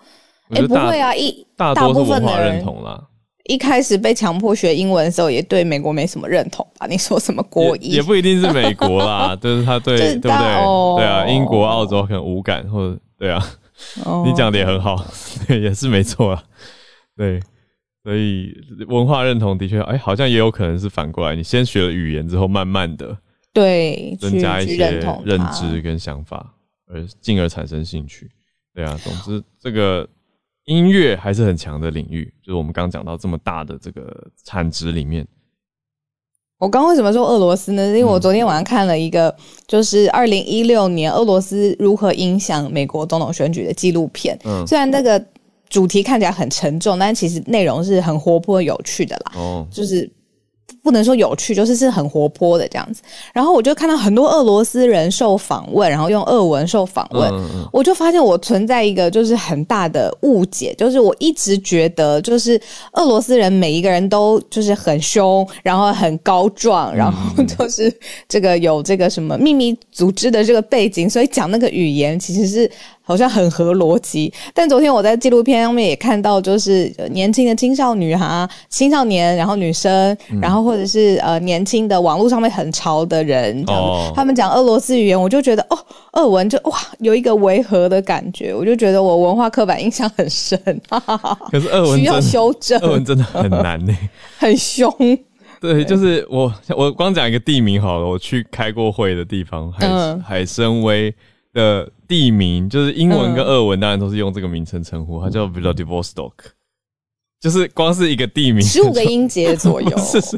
[0.50, 3.08] 哎，不会啊，一大多数文化认同啦。
[3.46, 6.88] 一开始被强迫学英文的时候，也对美国没什么认同吧？
[6.90, 10.98] 你说什么国也不一定是美国啦， 就是他对对不对？
[10.98, 13.40] 对啊，英国、澳洲可能无感，或者对啊，
[14.26, 14.96] 你讲的也很好，
[15.48, 16.44] 也是没错啊。
[17.16, 17.40] 对，
[18.04, 18.52] 所以
[18.88, 23.16] 文化认同的确，哎，好像也有可能是反过来，你先学了语言之后，慢慢的
[23.54, 24.90] 对增加一些
[25.24, 26.52] 认知跟想法，
[26.88, 28.28] 而进而产生兴趣。
[28.74, 30.08] 对啊，总之这个。
[30.66, 35.26] 音乐还是很强的领域，就是我们刚刚讲到这么大的这个产值里面。
[36.58, 37.88] 我刚为什么说俄罗斯呢？
[37.88, 39.36] 因为我昨天晚上看了一个，
[39.68, 44.38] 就是二零一六年俄罗斯如何影响美国总统选举的纪录片。
[44.46, 45.24] 嗯，虽然那个
[45.70, 49.32] 主题看起来很沉重，但其实内容是很活泼有趣的啦。
[49.36, 50.10] 哦，就是。
[50.84, 53.02] 不能说有趣，就是是很活泼的这样子。
[53.34, 57.32] 然后我就看到很多俄罗斯人受访问，然后用俄文受访问，
[57.72, 62.60] 我就发现我存在一个就是很大的误解，就是我一直觉得就是
[62.94, 67.92] 俄罗斯人每一个人都就是很凶，然后很高壮，然后就是
[68.28, 72.70] 这个有这个什么秘密组织的这个背景，所以讲那个语言其实是。
[73.06, 83.64] 好像很合逻辑，但昨天我在纪录片上面也看到，就是年轻的青少女哈、青少年，然后女生，然后或者是呃年轻的网络上面很潮的人，
[84.16, 85.78] 他们讲俄罗斯语言，我就觉得哦，
[86.14, 90.60] 俄文就哇有一个违和的感觉，我就觉得我文化刻板印象很深。
[91.52, 93.96] 可是俄文需要修正，俄文真的很难呢，
[94.40, 94.92] 很凶。
[95.62, 101.14] 对，就是我我光讲一个地名好了，我去开过会的地方，海海参崴。
[101.56, 106.34] 的地名就是英文跟俄文，当然都是用这个名称称呼，它叫 Vladivostok，
[107.40, 110.38] 就是光是一个地名，十五个音节左右， 是是，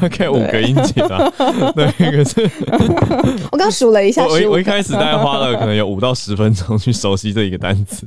[0.00, 1.28] 大概五个音节吧。
[1.74, 2.48] 对，可是
[3.50, 8.06] 我刚数了一下，我我一开始大概花了可能有五到十分钟去熟悉这一个单词。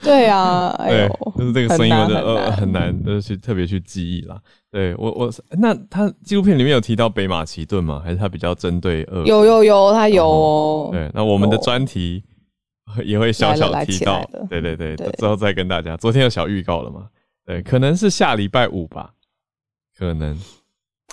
[0.00, 4.38] 对啊，对，就是这个声音，我觉得呃很难，就是去特别去记忆啦。
[4.70, 8.00] 对我我那他纪录片里面有提到北马其顿吗？
[8.04, 9.24] 还是他比较针对呃？
[9.24, 10.90] 有有有，他有。
[10.92, 12.22] 对，那我们的专题
[13.04, 14.22] 也会小小提到。
[14.48, 15.96] 对对对，之后再跟大家。
[15.96, 17.06] 昨天有小预告了吗？
[17.46, 19.12] 对，可能是下礼拜五吧，
[19.96, 20.36] 可能。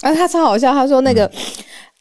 [0.02, 1.32] 啊，他超好笑，他说那个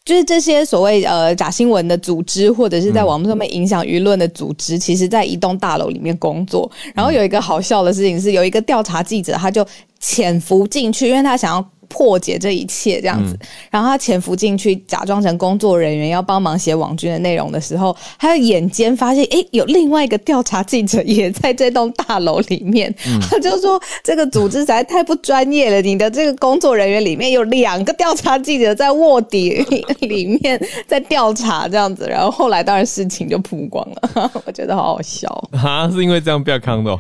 [0.04, 6.68] 就是这些所谓呃假新闻的组织，或者是在网络上面影响舆论的组织，其实在一栋大楼里面工作。
[6.94, 9.64] 然后有一个好笑的事情是，有一个调查记者，他就。
[10.04, 13.38] 潜伏进去，因为他想要破解这一切这样子。
[13.70, 22.92] 然后他潜伏进去，假装成工作人员，要帮忙写网军的内容的时候，他眼尖发现，哎，有另外一个调查记者也在这栋大楼里面。
[23.28, 25.82] 他就说，这个组织实在太不专业了。
[25.82, 29.50] 你的这个工作人员里面有两个调查记者在卧底
[30.00, 32.06] 里面在调查这样子。
[32.08, 35.28] 然后后来当然事情就曝光了， 我觉得好好笑。
[35.52, 36.98] 啊，是因为这样不要看到。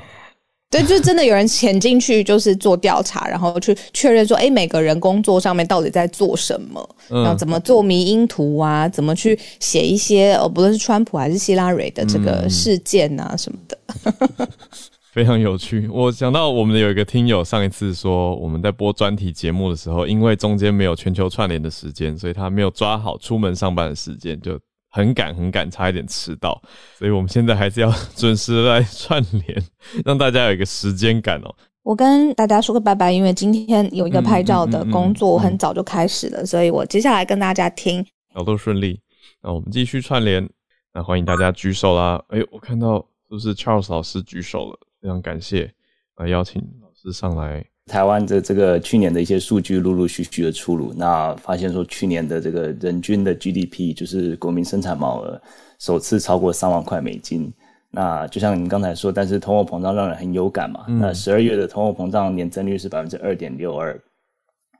[0.72, 14.48] 对，就真的有人潜进去，就是做调查，然后去确认说，哎，每个人工作上面到底在做什么，然后怎么做迷因图啊，怎么去写一些，哦，不论是川普还是希拉蕊的这个事件啊什么的，
[15.12, 15.86] 非常有趣。
[15.92, 24.58] 我想到我们有一个听友上一次说，我们在播专题节目的时候，因为中间没有全球串联的时间，所以他没有抓好出门上班的时间，就。
[24.92, 26.62] 很赶很赶，差一点迟到，
[26.96, 29.62] 所以我们现在还是要 准时来串联，
[30.04, 31.54] 让大家有一个时间感哦。
[31.82, 38.06] 我跟大家说个拜拜，因为今天有一个拍照的工作，我很早就开始了，所以我接下来跟大家听。
[38.32, 39.00] 好，都顺利。
[39.42, 40.48] 那我们继续串联，
[40.92, 42.22] 那欢迎大家举手啦。
[42.28, 44.78] 哎，我看到是不是 Charles 老师举手了？
[45.00, 45.72] 非常感谢，
[46.18, 47.64] 来邀请老师上来。
[47.86, 55.40] 台湾的这个去年的一些数据陆陆续续的出炉，那发现说去年的这个人均的 GDP 就是国民生产毛额
[55.80, 57.52] 首次超过三万块美金。
[57.90, 60.86] 那就像您刚才说，但是通货膨胀让人很有感嘛。
[60.88, 64.00] 那十二月的通货膨胀年增率是百分之二点六二。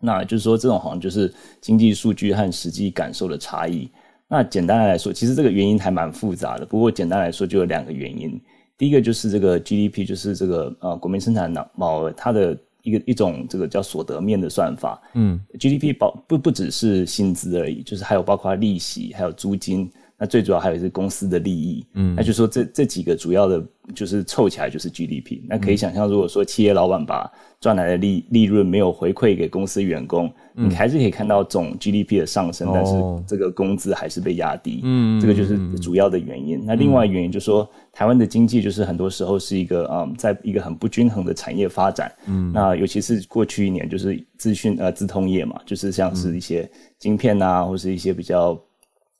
[0.01, 3.91] 那就是说这种好像就是经济数据和实际感受的差异。
[4.29, 6.65] 那简单来说，其实这个原因还蛮复杂的。
[6.65, 8.41] 不过简单来说，就有两个原因。
[8.79, 12.57] 第一个就是这个 GDP，就是这个呃国民生产毛毛额它的。
[12.83, 19.91] 一个一种这个叫所得面的算法，嗯，GDP 包不不只是薪资而已，就是还有包括利息，还有租金，
[20.23, 23.61] 那最主要还有是公司的利益，嗯，那就说这这几个主要的，
[23.93, 25.41] 就是凑起来就是 GDP。
[25.49, 27.29] 那可以想象，如果说企业老板把
[27.61, 32.93] 赚来的利利润没有回馈给公司员工，你还是可以看到总 GDP 的上升，但是
[33.27, 34.83] 这个工资还是被压低。
[34.85, 36.63] 嗯，这个就是主要的原因。
[36.65, 42.13] 那另外原因就是说，台湾的经济就是很多时候是一个嗯，在一个很不均衡的产业发展。
[42.27, 48.57] 嗯，那尤其是过去一年就是资讯呃资通业嘛，就是像是一些晶片啊，或是一些比较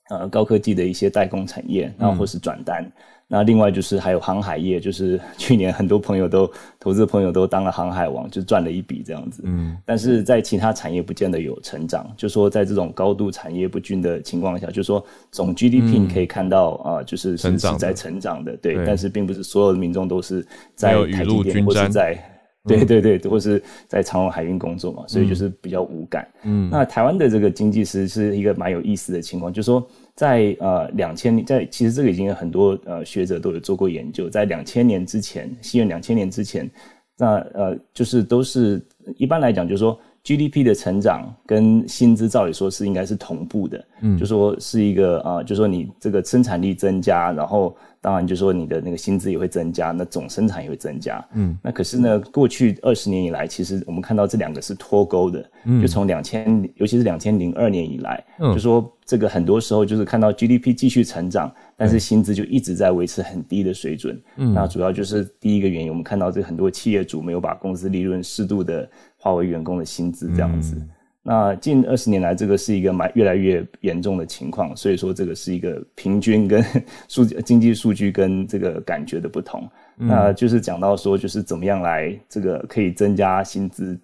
[0.09, 2.89] 呃高科技的一些代工产业，然后或是转单。
[3.25, 6.47] 那另外就是还有航海业，就是 去年很多朋友都
[6.79, 9.41] 投资朋友都当了航海王，就赚了一笔这样子。
[9.45, 22.21] 嗯，但是在其他产业不见得有成长，就说在这种高度产业不均的情况下，就说总 GDP 你可以看到啊，就是是在成长的，对，但是并不是所有的民众都是在台积电或是在。
[22.65, 26.25] 对对对，或是在长荣海运工作嘛，所以就是比较无感。
[26.43, 36.69] 嗯，那台湾的这个经济实是一个蛮有意思的情况，就是说在呃两千年，在其实这个已经有很多呃学者都有做过研究，在两千年之前，西元两千年之前，
[37.17, 38.81] 那呃就是都是
[39.17, 47.75] 一般来讲，就是说 GDP 的成长跟薪资照理说是应该是同步的，嗯，就说是一个啊，就说你这个生产力增加，然后。
[48.03, 51.25] 当然，就说你的那个薪资也会增加，那总生产也会增加。
[51.35, 55.49] 嗯，那可是呢，过去二十年以来，其实我们看到这两个是脱钩的。
[55.63, 64.21] 嗯，就从两千，尤其是两千零二年以来，就说这个很多时候就是看到 GDP 继续成长，但是薪资就一直在维持很低的水准。
[64.35, 68.85] 嗯，那主要就是第一个原因，我们看到这很多企业主没有把公司利润适度的
[69.15, 70.75] 化为员工的薪资这样子。
[71.23, 76.63] 那近二十年来，这个是一个蛮越来越严重的情况，所以说这个是一个平均跟
[77.07, 79.67] 数经济数据跟这个感觉的不同。
[79.95, 83.97] 那就是讲到说，就是怎么样来这个可以增加薪资。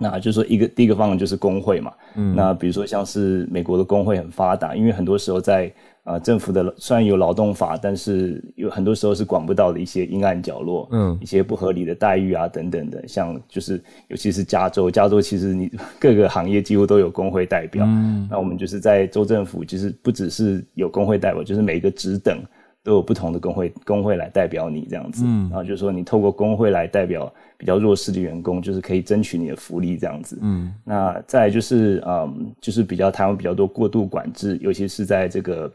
[0.00, 1.92] 那就是说，一个第一个方案就是工会嘛。
[2.14, 2.34] 嗯。
[2.34, 5.72] 那比如说像是美国的工会很发达，因为很多时候在。
[6.08, 22.42] 啊，政府的虽然有劳动法，但是有很多时候是管不到的一些阴暗角落，嗯，一些不合理的待遇啊等等的，像就是尤其是加州，加州其实你各个行业几乎都有工会代表，嗯，那我们就是在州政府，其实不只是有工会代表，就是每个职等
[22.82, 35.70] 都有不同的工会工会来代表你这样子，嗯，然后就是说你透过工会来代表比较弱势的员工，就是可以争取你的福利这样子，嗯，那再就是嗯，就是比较台湾比较多过度管制，尤其是在这个。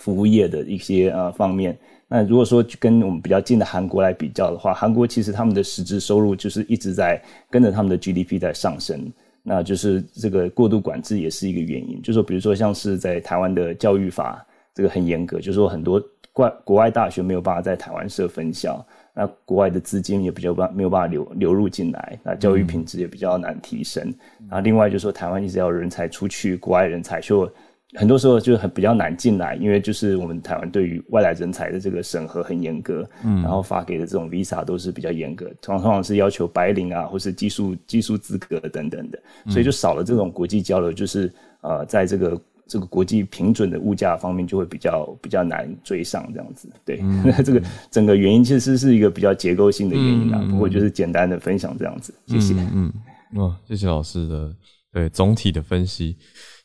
[0.00, 1.76] 服务业的一些呃方面，
[2.08, 12.00] 那如果说跟我们比较近的韩国来比较的话，韩国其实他们的实质收入就是一直在跟着他们的 GDP 在上升，那就是这个过度管制也是一个原因。
[12.00, 14.42] 就说比如说像是在台湾的教育法
[14.74, 18.82] 这个很严格，就是说很多国国外大学没有办法在台湾设分校，
[19.12, 24.10] 那国外的资金也比较办没有办法流流入进来，那教育品质也比较难提升。
[24.48, 27.46] 那另外就是说台湾一直要人才出去，国外人才就。
[27.94, 46.70] 很多时候就很比较难进来，因为就是我们台湾对于外来人才的这个审核很严格，嗯，然后发给的这种 visa 都是比较严格，常常是要求白领啊，或是技术技术资格等等的，所以就少了这种国际交流，就是呃，在这个这个国际平准的物价方面就会比较比较难追上这样子。
[46.84, 52.54] 对，那 这个整个原因其实是一个比较结构性的原因啊，不过就是简单的分享这样子，谢谢。
[52.72, 52.92] 嗯，
[53.34, 54.54] 哦，谢谢老师的
[54.92, 56.16] 对总体的分析，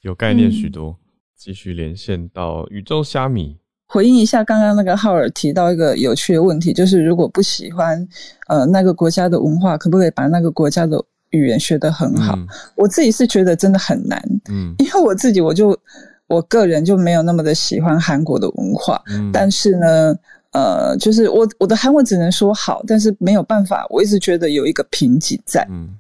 [0.02, 0.96] 有概念许多。
[1.46, 3.56] 继续连线到宇宙虾米，
[3.88, 8.04] 回应一下刚刚那个浩尔提到一个有趣的问题，就是如果不喜欢
[8.48, 12.36] 呃那个国家的文化，可不可以把那个国家的语言学得很好？
[12.76, 15.80] 我自己是觉得真的很难，嗯，因为我自己我就
[16.26, 19.00] 我个人就没有那么的喜欢韩国的文化，
[19.32, 20.16] 但是呢，
[20.52, 25.96] 呃，就是我我的韩文只能说好，但是没有办法，我一直觉得有一个瓶颈在，嗯。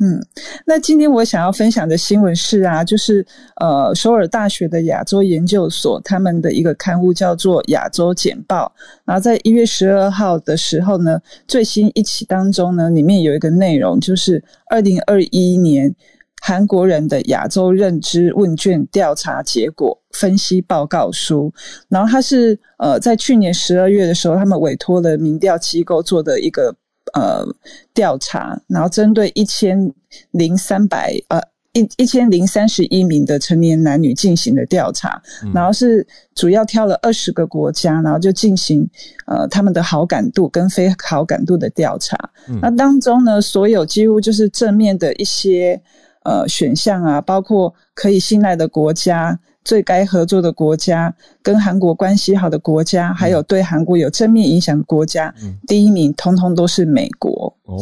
[0.00, 0.20] 嗯，
[0.66, 3.24] 那今天我想要分享的新闻是啊，就是
[3.60, 15.94] 呃，首尔大学的亚洲研究所他们的一个刊物叫做《亚洲简报》，然后在一月十二号的时候呢，最新一期当中呢，里面有一个内容就是二零二一年
[16.42, 21.52] 韩国人的亚洲认知问卷调查结果分析报告书，
[21.88, 26.74] 然后它是呃，在去年十二月的时候，他们委托了民调机构做的一个。
[27.14, 27.46] 呃，
[27.94, 29.92] 调查，然后针对一千
[30.32, 31.40] 零三百呃
[31.72, 35.22] 一一千零三十一名的成年男女进行的调查，
[35.54, 38.84] 然后是主要挑了二十个国家，然后就进行
[39.26, 42.18] 呃他们的好感度跟非好感度的调查。
[42.60, 45.80] 那当中呢，所有几乎就是正面的一些
[46.24, 49.38] 呃选项啊，包括可以信赖的国家。
[49.64, 55.34] 最该合作的国家，跟韩国关系好的国家，还有对韩国有正面影响的国家，
[55.66, 57.56] 第一名通通都是美国。
[57.64, 57.78] 哦，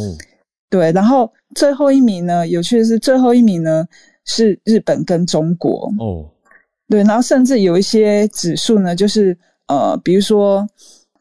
[0.69, 2.47] 对，然后最后一名呢？
[2.47, 3.85] 有趣的是，最后一名呢
[4.25, 5.91] 是日本跟中国。
[5.99, 6.25] 哦，
[6.87, 9.37] 对，然后甚至有一些指数呢，就是
[9.67, 10.65] 呃，比如说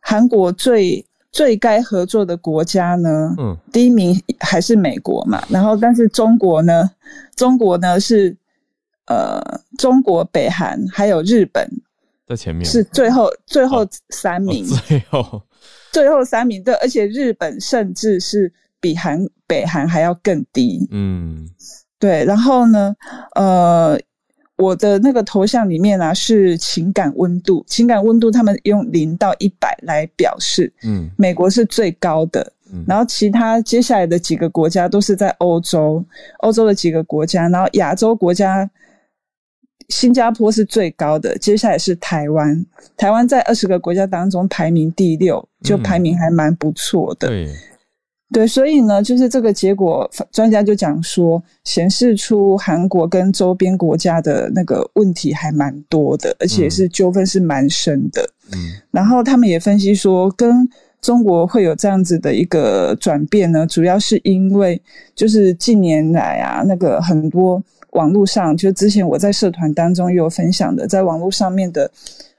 [0.00, 5.42] 韩国最最该合作的国家呢，嗯，第一名还是美国嘛。
[5.48, 6.88] 然后，但是中国呢，
[7.34, 8.36] 中国呢是。
[9.06, 9.40] 呃，
[9.78, 11.68] 中国、北韩还有日本
[12.26, 15.42] 在前面，是最后 最后三名，最后。
[15.92, 18.50] 最后三名对，而且日本甚至是
[18.80, 20.88] 比韩北韩还要更低。
[20.90, 21.46] 嗯，
[21.98, 22.24] 对。
[22.24, 22.96] 然后呢，
[23.34, 24.00] 呃，
[24.56, 36.02] 我的那个头像里面啊是情感温度，情感温度他们用零到一百来表示，嗯，美国是最高的，嗯，然后其他接下来的几个国家都是在欧洲，
[36.38, 38.68] 欧洲的几个国家，然后亚洲国家，
[39.92, 42.64] 新加坡是最高的，接下来是台湾，
[42.96, 47.48] 台湾在二十个国家当中排名第六，就排名还蛮不错的，对。
[48.34, 58.26] 对，所以呢，就是这个结果，专家就讲说，显示出韩国跟周边国家的那个问题还蛮多的，而且是纠纷是蛮深的。
[58.54, 60.66] 嗯，然后他们也分析说，跟
[61.02, 64.80] 中国会有这样子的一个转变呢，主要是因为
[65.14, 67.62] 就是近年来啊，那个很多
[67.92, 71.90] 网络上，就之前我在社团当中也有分享的，在网络上面的。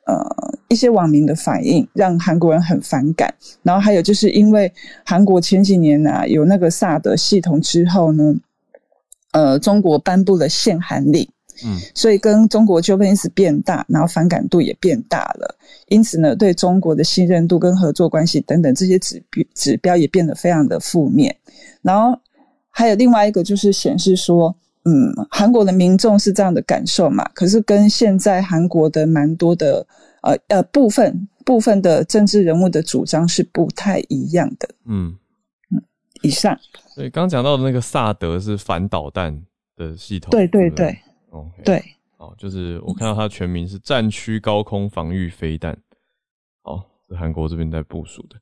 [0.06, 0.22] 呃，
[0.68, 4.70] 一些网民的反应让韩国人很反感，然后还有就是因为
[5.06, 8.36] 韩国前几年呢有那个萨德系统之后呢，
[9.32, 11.26] 呃，中国颁布了限韩令，
[11.64, 15.56] 嗯，所以跟中国纠纷因此变大，然后反感度也变大了，
[15.88, 21.34] 因此呢，对中国的信任度跟合作关系等等这些指标指标也变得非常的负面，
[21.82, 22.20] 然后
[22.70, 24.54] 还有另外一个就是显示说。
[24.86, 27.24] 嗯，韩国的民众是这样的感受嘛？
[27.34, 29.88] 可是跟现在韩国的蛮多的
[30.22, 34.70] 呃呃部分部分的政治人物的主张是不太一样的。
[34.86, 35.18] 嗯
[35.72, 35.82] 嗯，
[36.22, 36.60] 以上。
[36.96, 39.42] 对，刚讲到的那个萨德是反导弹
[39.76, 40.30] 的系统。
[40.32, 40.98] 对对对。
[41.30, 41.82] 哦，对。
[42.18, 45.78] 哦，就是我看到它全名是战区高空防御飞弹。
[46.64, 48.36] 哦，是韩国这边在部署的。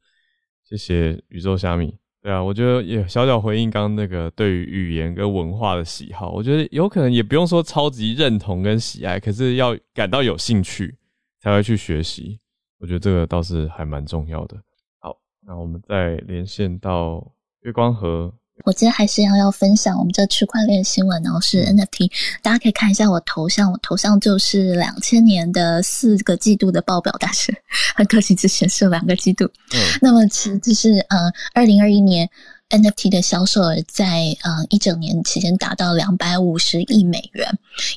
[0.63, 1.95] 谢谢宇宙虾米。
[2.21, 10.95] 对啊，我觉得也小小回应刚刚那个对于语言跟文化的喜好，我觉得有可能也不用说超级认同跟喜爱，可是要感到有兴趣
[11.39, 12.39] 才会去学习。
[12.79, 14.55] 我觉得这个倒是还蛮重要的。
[14.99, 18.31] 好，那我们再连线到月光河。
[18.63, 27.55] 我今天还是要要分享我们这区块链新闻，然后是 NFT，大家可以看一下我头像，我头像就是两千年的四个季度的报表，但是
[27.95, 29.45] 很可惜只显示了两个季度。
[29.73, 32.29] 嗯，那么其实就是呃二零二一年
[32.71, 37.47] NFT 的销售额在呃一整年期间达到两百五十亿美元，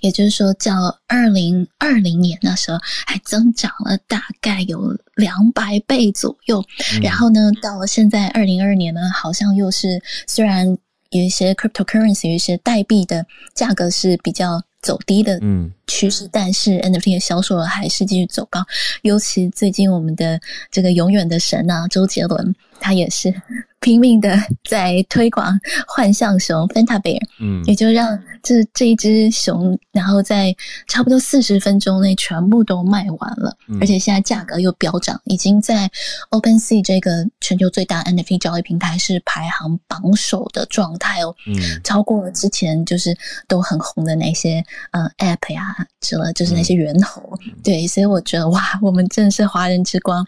[0.02, 6.64] 也就是说较二零二零年那时候还增长了大概有两百倍左右。
[7.02, 10.66] 然后呢，到了现在二零二二年呢，好像又是虽然
[11.10, 15.38] 有一些 cryptocurrency 有一些代币的价格是比较走低的
[15.86, 18.64] 趋势，但是 NFT 的销售额还是继续走高。
[19.02, 23.34] 尤其最近我们的这个永远的神啊，周杰伦，他也是。
[23.80, 24.34] 拼命的
[24.66, 30.56] 在推广幻象熊 Fanta Bear，嗯，也就让这这一只熊，然后在
[30.88, 35.90] 差不多四十分钟内全部都卖完了，而且现在价格又飙涨，已经在
[36.30, 41.54] OpenSea 这个全球最大 NFT 交易平台是排行榜首的状态哦，嗯，
[41.84, 43.14] 超过了之前就是
[43.46, 47.22] 都很红的那些呃 App 呀，之了，就是那些猿猴，
[47.62, 50.26] 对，所以我觉得哇，我们真的是华人之光。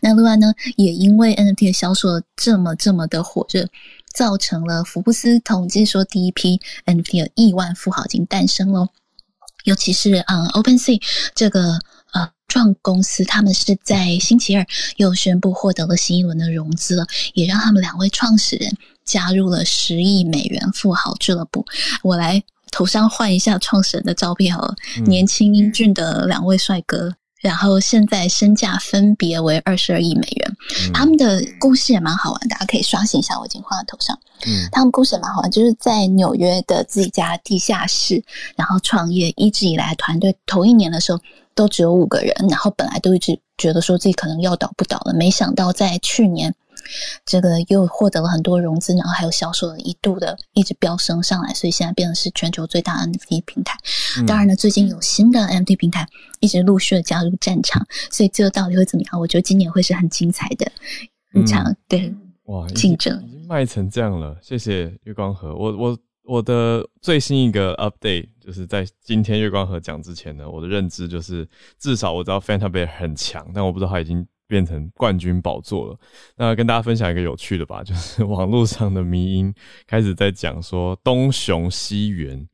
[0.00, 3.04] 那另外呢，也因为 NFT 的销售这么这么。
[3.04, 3.68] 的火热，
[4.14, 8.88] 造成了福布斯统计说第一批 NFT 的亿万富豪已经诞生了。
[9.64, 11.00] 尤其是啊，OpenSea
[11.34, 11.78] 这个
[12.14, 14.66] 呃创公司，他们是在星期二
[14.96, 18.74] 又宣布获得了新一轮的融资了，也让他们两位创始人
[19.04, 21.66] 加入了十亿美元富豪俱乐部。
[22.02, 22.42] 我来
[22.74, 24.74] 头上换一下创始人的照片好了，
[25.06, 27.14] 年轻英俊的两位帅哥。
[27.40, 30.56] 然后现在身价分别为二十二亿美元，
[30.92, 33.38] 他们的故事也蛮好玩，大家可以刷新一下。
[33.38, 34.18] 我已经画在头上。
[34.46, 38.24] 嗯，他们故事也蛮好玩，就是在纽约的自己家地下室，
[38.56, 41.20] 然后创业，一直以来团队头一年的时候
[41.54, 46.52] 都只有五个人，然后本来都一直觉得说自己可能要倒不倒了，没想到在去年。
[47.24, 53.78] 这个又获得了很多融资，然后还有销售一度的一直飙升上来，所以现在变成是全球最大 NFT 平台。
[54.26, 56.06] 当然呢，最近有新的 NFT 平台
[56.40, 59.20] 一直陆续的加入战场，所以这个到底会怎么样？
[59.20, 60.70] 我觉得今年会是很精彩的
[61.34, 62.14] 一场对
[62.44, 63.22] 哇竞争。
[63.26, 65.54] 已经卖成这样了，谢谢月光河。
[65.54, 74.26] 我我我的最新一个 update 就是在今天月光河讲之前呢，我的认知就是至少我知道 Fanta Bear 很强，但我不知道他已经。
[74.46, 75.98] 变成冠军宝座了。
[76.36, 79.52] 那跟大家分享一个有趣的吧， 就是网络上的迷音
[79.86, 82.46] 开始在讲说东熊西猿，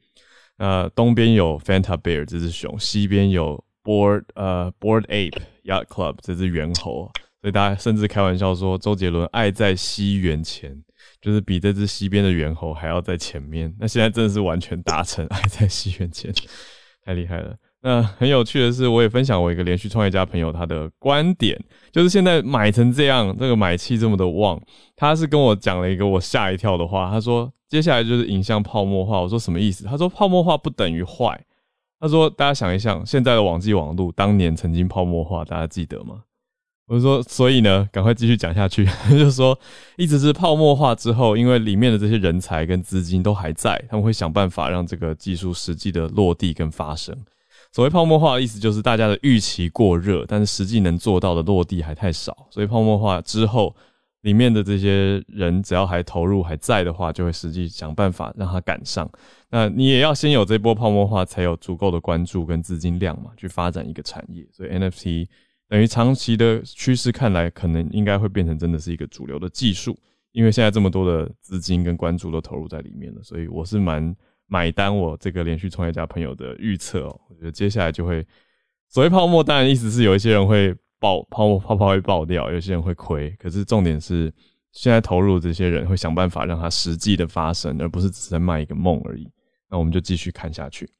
[0.59, 7.11] 呃，东边有 Fanta Bear 这只熊，西边有 Board 呃 Board Ape Yacht Club 这只猿猴，
[7.41, 10.77] 所以大家甚至开玩笑说周杰伦爱在西元前，
[11.21, 13.75] 就是比这只西边的猿猴还要在前面。
[13.79, 16.33] 那现在真的是完全达成爱在西元前，
[17.05, 17.57] 太厉害了。
[17.83, 21.59] 那很有趣的是，我也分享我一个连续创业家朋友他的观点，
[21.91, 24.61] 就是现在买成这样，这个买气这么的旺，
[24.95, 29.21] 他是跟我讲了一个我吓一跳的话，他说接下来就是影像泡沫化。
[29.21, 29.85] 我说什么意思？
[29.85, 31.43] 他说泡沫化不等于坏，
[31.99, 36.23] 他说：“大家想一想，现在的网际网络当年曾经泡沫化，大家记得吗？”
[36.89, 38.85] 我说：“所以呢，赶快继续讲下去。
[39.09, 39.59] ”他就说，
[39.97, 47.17] 一直是泡沫化之后，因为里面的这些人才跟资金都还在，他们会想办法让这个技术实际的落地跟发生。
[47.73, 52.49] 所谓泡沫化的意思，就是大家的预期过热，但是实际能做到的落地还太少。
[52.51, 53.75] 所以泡沫化之后，
[54.23, 59.09] 里面的这些人只要还投入还在的话，就会实际想办法让他赶上。
[59.51, 64.45] 那你也要先有这波泡沫化，才有足够的关注跟资金量嘛，去发展一个产业。
[64.51, 65.29] 所以 NFT
[65.69, 69.97] 等于长期的趋势看来，可能应该会变成真的是一个主流的技术，
[70.33, 73.23] 因为现在这么多的资金跟关注都投入在里面了。
[73.23, 74.13] 所以我是蛮。
[74.53, 78.27] 买单我这个连续创业家朋友的预测哦，我觉得接下来就会
[78.89, 83.31] 所谓泡沫，当然意思是有一些人会爆泡沫泡泡会爆掉，有些人会亏。
[83.39, 84.33] 可是重点是
[84.73, 89.31] 现在投入这些人会想办法让它实际的发生，而不是只在卖一个梦而已。
[89.71, 90.91] 那我们就继续看下去。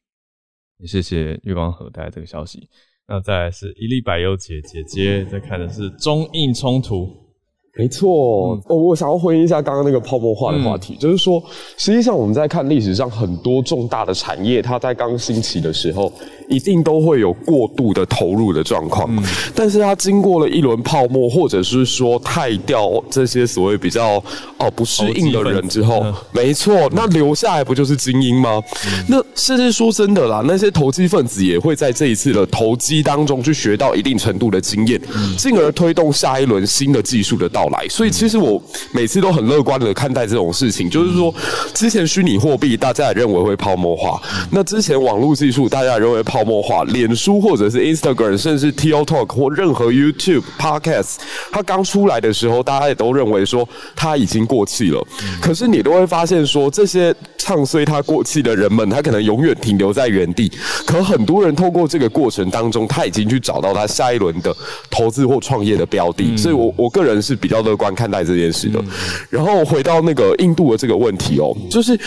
[0.79, 2.71] 也谢谢月光河带来这个消息。
[3.09, 7.30] 那再来是伊利百优姐姐姐在看的是中印冲突。
[7.77, 11.43] 没错，哦，我想要回应一下刚刚那个泡沫化的话题，就是说，
[11.77, 16.13] 实际上我们在看历史上很多重大的产业，它在刚兴起的时候，
[16.49, 19.09] 一定都会有过度的投入的状况，
[19.55, 24.23] 但是它经过了一轮泡沫，或者是说太掉这些所谓比较
[24.59, 28.61] 哦不适应的人之后，没错，那留下来不就是精英吗？
[29.09, 35.01] 那甚至说真的啦，那些投机分子也会在这一次的投机当中去学到一定程度的经验，
[35.39, 37.60] 进而推动下一轮新的技术的到。
[37.61, 41.35] 到来，所以其实我每次都很乐观的看待这种事情，就是说，
[41.75, 44.19] 之前虚拟货币大家也认为会泡沫化，
[44.51, 51.17] 那之前网络技术大家也认为泡沫化，脸书或者是 Instagram，甚至 TikTok 或任何 YouTube Podcast，
[51.53, 55.07] 它刚出来的时候，大家也都认为说它已经过气了。
[55.43, 60.51] 可是你都会发现说，这些唱衰它过气的人们，他可能永远停留在原地。
[60.87, 64.57] 可很多人透过这个过程当中，他已经去找到他下一轮的
[64.91, 66.35] 投资或创业的标的。
[66.39, 67.50] 所以我我个人是比。
[67.51, 68.81] 比较乐观看待这件事的，
[69.29, 71.99] 然后回到那个印度的这个问题哦，就是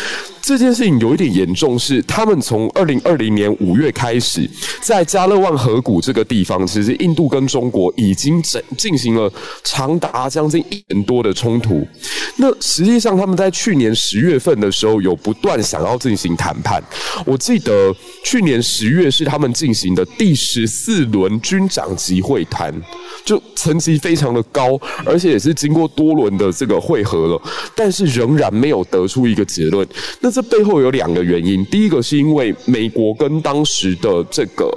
[0.42, 4.50] 这件事情有一点严重，是他们从二零二零年五月开始，
[4.82, 9.30] 在加勒万河谷这个地方，其实印度跟中国已经整进行了
[9.66, 11.86] 长达将近一年多的冲突。
[12.38, 16.82] 那实际上他们在去年十月份的时候有不断想要进行谈判，
[17.26, 22.74] 我记得去年十月是他们进行的第十四轮军长级会谈，
[23.26, 25.33] 就层级非常的高，而且。
[25.34, 27.42] 也是经过多轮的这个会合了，
[27.76, 29.86] 但是仍然没有得出一个结论。
[30.20, 34.72] 那这背后有两个原因，第一个是因为美国跟当时的这个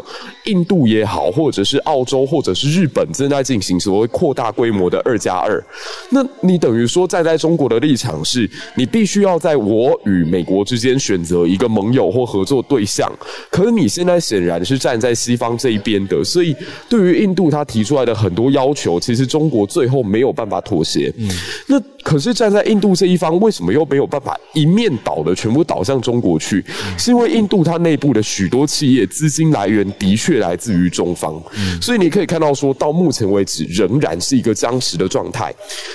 [0.46, 5.62] 印度也好，或者是澳洲或者是日本正在进行所谓扩大规模的二加二。
[6.08, 13.12] 那你等于说站在中国的立场是，你必须要在我与美国之间选择一个盟友或合作对象。
[13.50, 16.56] 可是你现在显然是站在西方这一边的，所以
[16.88, 20.45] 对于印度他提出来的很多要求，其实中国最后没有办。
[20.48, 21.28] 法妥协，嗯，
[21.66, 26.64] 那可是站在印度这一方，为什么又没有办法一面倒的全部倒向中国去？
[26.96, 31.42] 是因为印度它内部的许多企业资金来源的确来自于中方，
[31.82, 35.52] 所以你可以看到，说到目前为止仍然是一个僵持的状态。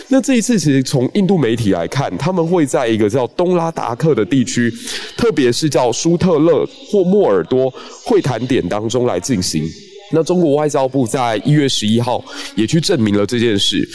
[0.09, 4.71] 那这一次其实从印度媒体来看，他们会在一个叫东拉达克的地区，
[5.15, 7.73] 特别是叫舒特勒或莫尔多
[8.03, 9.63] 会谈点当中来进行。
[10.11, 12.23] 那中国外交部在一月十一号
[12.55, 13.87] 也去证明了这件事。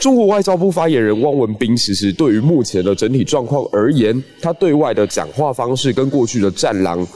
[0.00, 7.06] 中国外交部发言人汪文斌其实对于目前的整体状况而言，他对外的讲话方式跟过去的战狼。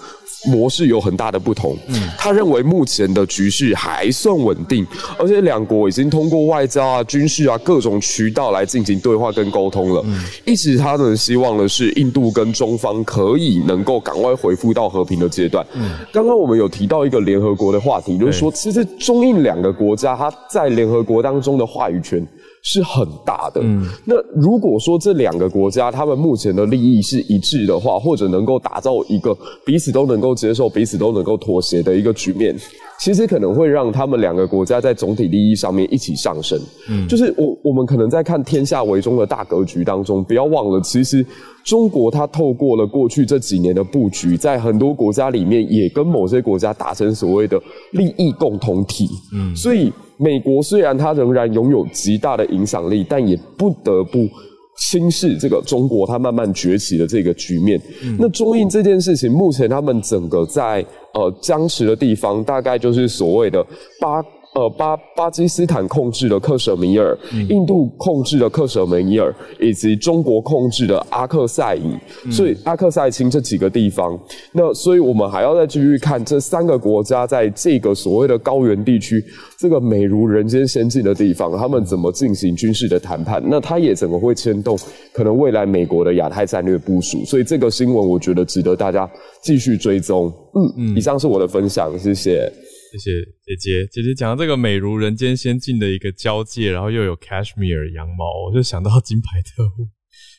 [0.46, 1.76] 模式有很大的不同。
[1.88, 4.86] 嗯，他认为目前的局势还算稳定，
[5.18, 10.02] 而且两国已经通过外交啊、军事啊各种渠道来进行对话跟沟通了。
[10.06, 15.66] 嗯，一直他们希望的是印度跟中方可以能够赶快恢复到和平的阶段。
[15.74, 22.26] 嗯，刚刚我们有提到一个联合国的话题，就是说，其实中印两个国家，它在联合国当中的话语权。
[22.62, 23.60] 是很大的。
[23.62, 32.54] 嗯，那如果说这两个国家他们目前的利益是一致的话，或者能够打造一个彼此都能够接受、彼此都能够妥协的一个局面，
[32.98, 36.60] 其实可能会让他们两个国家在总体利益上面一起上升。
[36.90, 41.24] 嗯，就是我我们可能在看天下为中的大格局当中，不要忘了，其实
[41.64, 47.58] 中国它透过了过去这几年的布局，在很多国家里面也跟某些国家达成所谓的
[47.92, 49.08] 利益共同体。
[49.32, 49.90] 嗯，所以。
[50.20, 54.28] 美国虽然它仍然拥有极大的影响力，但也不得不
[54.76, 57.80] 轻视这个中国它慢慢崛起的这个局面。
[58.18, 63.64] 那中印这件事情，目前他们整个在呃僵持的地方，大概就是所谓的
[63.98, 64.22] 八
[64.54, 67.16] 呃巴巴基斯坦控制的克什米尔、
[67.48, 71.96] 印度控制的克什米尔，以及中国控制的阿克塞伊，
[72.32, 74.18] 所以阿克塞钦这几个地方，
[74.52, 79.24] 那所以我们还要再继续看这三个国家在这个所谓的高原地区，
[79.56, 83.42] 这个美如人间仙境的地方，他们怎么进行军事的谈判？
[83.46, 84.76] 那它也怎么会牵动
[85.12, 87.24] 可能未来美国的亚太战略部署？
[87.24, 89.08] 所以这个新闻我觉得值得大家
[89.40, 90.32] 继续追踪。
[90.54, 92.52] 嗯嗯，以上是我的分享，谢谢。
[92.90, 93.10] 谢谢
[93.44, 99.86] 姐姐，姐姐讲到这个美如人间仙境的一个交界，然后又有 cashmere 羊毛，我就想到金牌特务。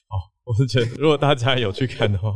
[0.10, 2.34] 哦，我是觉得如果大家有去看的话，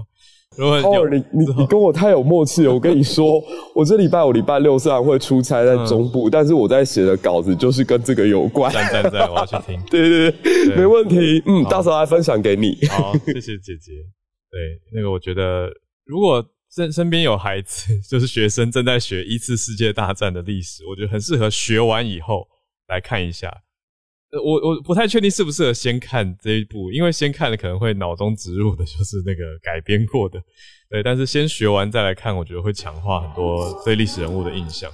[0.57, 2.73] 如果有你你你跟我太有默契了。
[2.73, 3.43] 我跟你说，
[3.75, 8.71] 我这礼拜我礼拜六虽然会出差在中部，但是我在写的稿子就是跟这个有关。
[8.71, 9.77] 赞赞赞，我要去听。
[9.91, 11.43] 对对对，没问题。
[11.45, 12.77] 嗯，到时候来分享给你。
[12.87, 13.91] 好，谢谢姐姐。
[14.49, 15.69] 对，那个我觉得
[16.05, 16.41] 如果。
[16.75, 22.47] 身身边有孩子， 就是学生正在学一次世界大战的历史，我觉得很适合学完以后
[22.89, 23.63] 来看一下。
[24.31, 30.39] 我我不太确定适不适合先看这一部，因为先看的可能会脑中植入的就是那个改编过的。
[30.89, 34.89] 对，但是先学完再来看，我觉得会强化很多对历史人物的印象。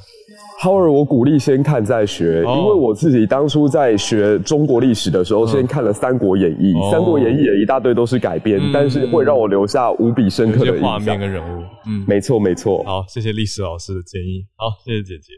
[0.61, 11.63] Howard，我鼓励先看再学，因为我自己当初在学中国历史的时候，先看了《三国演义》，《三国演义》也一大堆都是改编，但是会让我留下无比深刻的画面跟人物。
[11.87, 12.83] 嗯，没错没错。
[12.83, 14.45] 好，谢谢历史老师的建议。
[14.55, 15.33] 好，谢谢姐姐。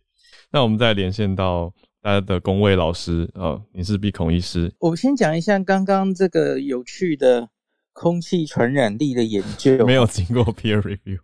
[0.51, 1.73] 那我们再连线到
[2.03, 4.69] 大家的工位老师啊，你是鼻孔医师。
[4.77, 7.47] 我先讲一下刚刚这个有趣的
[7.93, 11.19] 空气传染力的研究， 没有经过 peer review。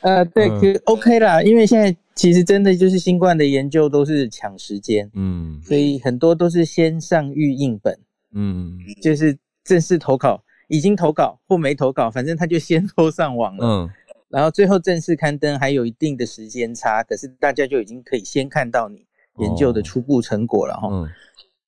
[0.00, 7.96] 呃，对，可 OK 啦，因为现在其实真的就是新冠的研究都是抢时间，嗯，所以很多都是先上预印本，
[8.32, 13.90] 嗯，就是正式投稿，已经投稿或没投稿，反正他就先拖上网了，嗯，
[14.28, 19.06] 然后最后正式刊登还有一定的时间差，可是大家就已经可以先看到你
[19.38, 20.88] 研究的初步成果了哈。
[20.90, 21.08] 嗯，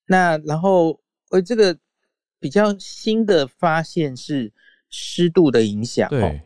[0.06, 1.00] 那然后
[1.30, 1.76] 呃，这个
[2.38, 4.52] 比较新的发现是
[4.90, 6.42] 湿度的影响，对。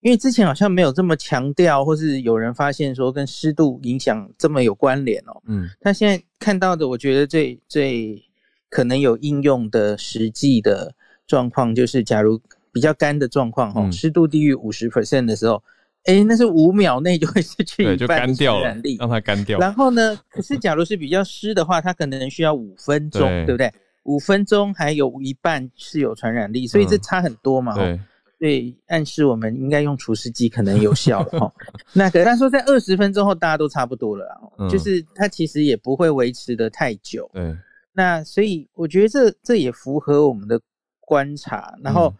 [0.00, 5.42] 因为之前好像没有这么强调，或是有人发现说跟湿度影响这么有关联哦。
[5.46, 8.24] 嗯，但现在看到的，我觉得最最
[8.70, 10.94] 可能有应用的实际的
[11.26, 12.40] 状况，就是假如
[12.70, 15.60] 比较干的状况哈，湿度低于五十 percent 的时候，
[16.08, 19.58] 哎，那是五秒内就会失去一半传染力，让它干掉。
[19.58, 23.70] 然后呢， 可是假如是比较湿的话，它可能需要五分钟，对不对？
[24.04, 27.74] 五分钟还有一半是有传染力，所以这差很多嘛。
[27.74, 28.00] 对。
[28.40, 31.52] 对，暗示我们应该用除湿机可能有效了哈。
[31.92, 34.24] 那可他说在二十分钟后大家都差不多了
[34.56, 37.28] 啊，就是它其实也不会维持的太久。
[37.34, 37.56] 对，
[37.92, 40.60] 那所以我觉得这这也符合我们的
[41.00, 41.74] 观察。
[41.82, 42.14] 然后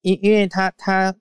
[0.00, 1.14] 因因为他他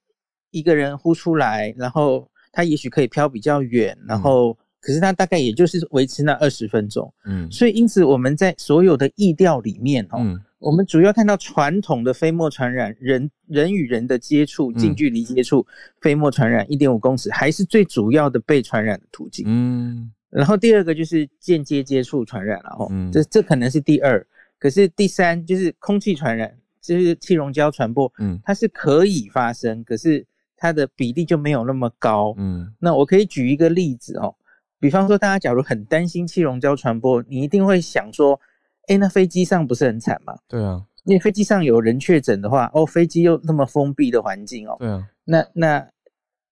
[0.52, 7.12] 一个人呼出来，然后他也许可以飘比较远，然后可是他大概也就是维持那二十分钟。
[7.26, 10.39] 嗯，所以因此我们在所有的意调里面哦。
[10.60, 15.66] 我们主要看到传统的飞沫传染，人人与人的接触，近距离接触，
[16.02, 19.43] 飞沫传染一点五公尺，还是最主要的被传染的途径。
[19.47, 24.24] 嗯，然后第二个就是间接接触传染了，哦，这这可能是第二，
[24.60, 30.24] 可是第三就是空气传染，就是气溶胶传播，嗯，它是可以发生，可是
[30.62, 32.34] 它的比例就没有那么高。
[32.38, 34.34] 嗯，那我可以举一个例子哦，
[34.80, 38.39] 比方说大家假如很担心气溶胶传播，你一定会想说。
[38.88, 40.36] 哎，那飞机上不是很惨吗？
[40.49, 44.76] 对啊，因为飞机上有人确诊的话，哦，飞机又那么封闭的环境哦。
[44.80, 45.88] 对啊，那那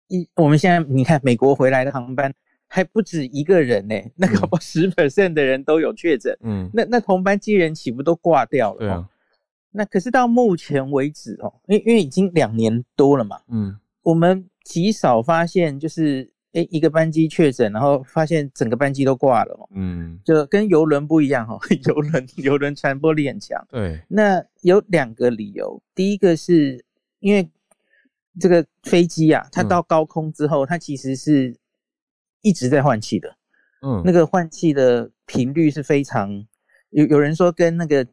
[0.08, 2.34] 一我们现在你看美国回来的航班
[2.68, 6.36] 还不止一个人呢，那搞不十 percent 的人都有确诊。
[6.42, 8.80] 嗯，那那同班机人岂不都挂掉了？
[8.80, 9.08] 对啊，
[9.72, 13.40] 那可是到目前为止哦，因为因为已经两年多了嘛。
[13.50, 16.32] 嗯，我们极少发现就是。
[16.56, 19.70] 哎，一个班机确诊，然后发现整个班机都挂了。
[19.76, 23.62] 嗯，就跟游轮不一样哈， 游轮游轮传播力很强。
[23.70, 26.86] 对，那有两个理由，第一个是
[27.20, 27.52] 因为
[28.40, 31.54] 这个飞机啊，它到高空之后，它其实是
[32.42, 33.36] 一直在换气的。
[33.86, 36.48] 嗯，那个换气的频率是非常
[36.92, 38.08] 有有人说跟那个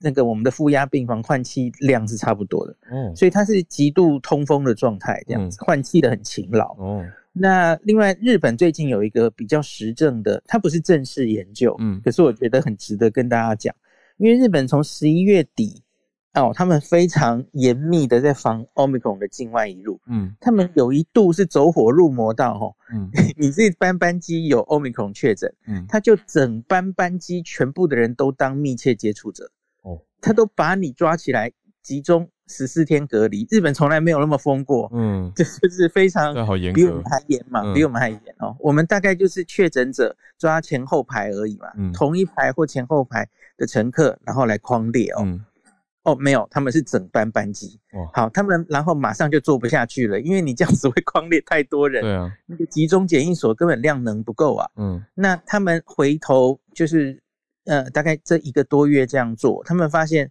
[0.00, 2.76] 那个我们的负压病房换气量是差不多的。
[2.90, 6.74] 嗯，所以它是极度通风的状态，这样子换气的很勤劳。
[6.78, 7.04] 哦。
[7.32, 13.72] 那另外，日本最近有一个比较实证的，它不是正式研究，嗯，可是我觉得很值得跟大家讲，
[14.16, 15.82] 因为日本从十一月底
[16.34, 29.50] 哦，他们非常严密的在防 omicron 的境外移入，嗯，他们有一度是走火入魔到哦，嗯， 你这班班机有 omicron 确诊，嗯，他就整班班机全部的人都当密切接触者，哦，
[30.20, 31.52] 他都把你抓起来
[31.82, 32.28] 集中。
[32.50, 36.32] 十四天隔离，日本从来没有那么疯过，嗯，这就是非常
[36.72, 38.56] 比我们还严嘛，嗯比我们还严哦。
[38.58, 45.20] 我们大概就是确诊者抓前后排而已嘛，嗯同一排或前后排的乘客，然后来框列哦。
[45.26, 45.44] 嗯，
[46.04, 47.78] 哦，没有，他们是整班班机。
[47.92, 54.66] 哦，好，他们然后马上就做不下去了，因为你这样子会框列太多人，对啊，那个集中检疫所根本量能不够啊。
[54.76, 57.22] 嗯那他们回头就是
[57.68, 60.30] 呃，大概这一个多月这样做，他们发现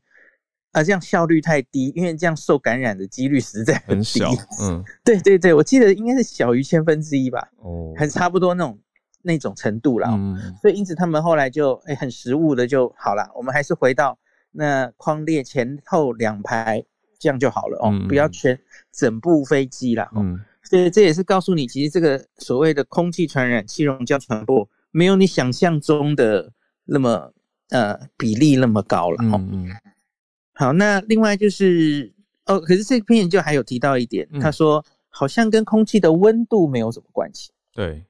[0.74, 3.84] 啊、这样效率太低，因为这样受感染的几率实在低。
[3.88, 4.30] 很小，
[4.62, 8.80] 嗯，对对对，我记得应该是小于千分之一吧，哦，还是差不多那种
[9.24, 10.10] 那种程度啦。
[10.12, 14.20] 嗯，所以因此他们后来就哎很实务的就好了，我们还是回到
[14.52, 16.84] 那框列前后两排
[17.18, 18.60] 这样就好了哦，不要全
[18.92, 20.04] 整部飞机啦。
[20.14, 26.52] 哦嗯，所以这也是告诉你，其实这个所谓的空气传染、气溶胶传播，没有你想象中的
[26.88, 27.32] 那么
[27.70, 29.18] 呃比例那么高了。
[29.26, 29.38] 哦。
[29.38, 29.78] 嗯嗯
[30.54, 32.12] 好，那另外就是
[32.48, 38.04] 哦，可是这篇研究还有提到一点，嗯他说好像跟空气的温度没有什么关系对，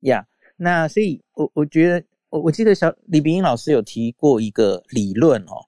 [0.00, 0.26] 呀。
[0.56, 5.62] 那所以我我觉得我我记得小李炳英老师有提过一个理论哦，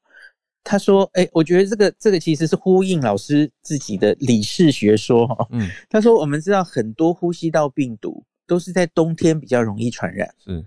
[0.64, 5.28] 他说，哎，我觉得这个这个其实是呼应老师自己的理事学说。
[5.50, 10.64] 嗯，他说我们知道很多呼吸道病毒都是在冬天比较容易传染，嗯，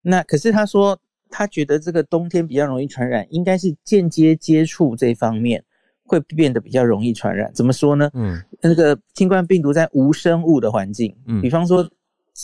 [0.00, 0.98] 那可是他说
[1.30, 5.62] 他觉得这个冬天比较容易传染，应该是间接接触这方面
[6.04, 7.52] 会变得比较容易传染。
[7.54, 8.10] 怎么说呢？
[8.14, 11.88] 嗯那个新冠病毒在无生物的环境，嗯比方说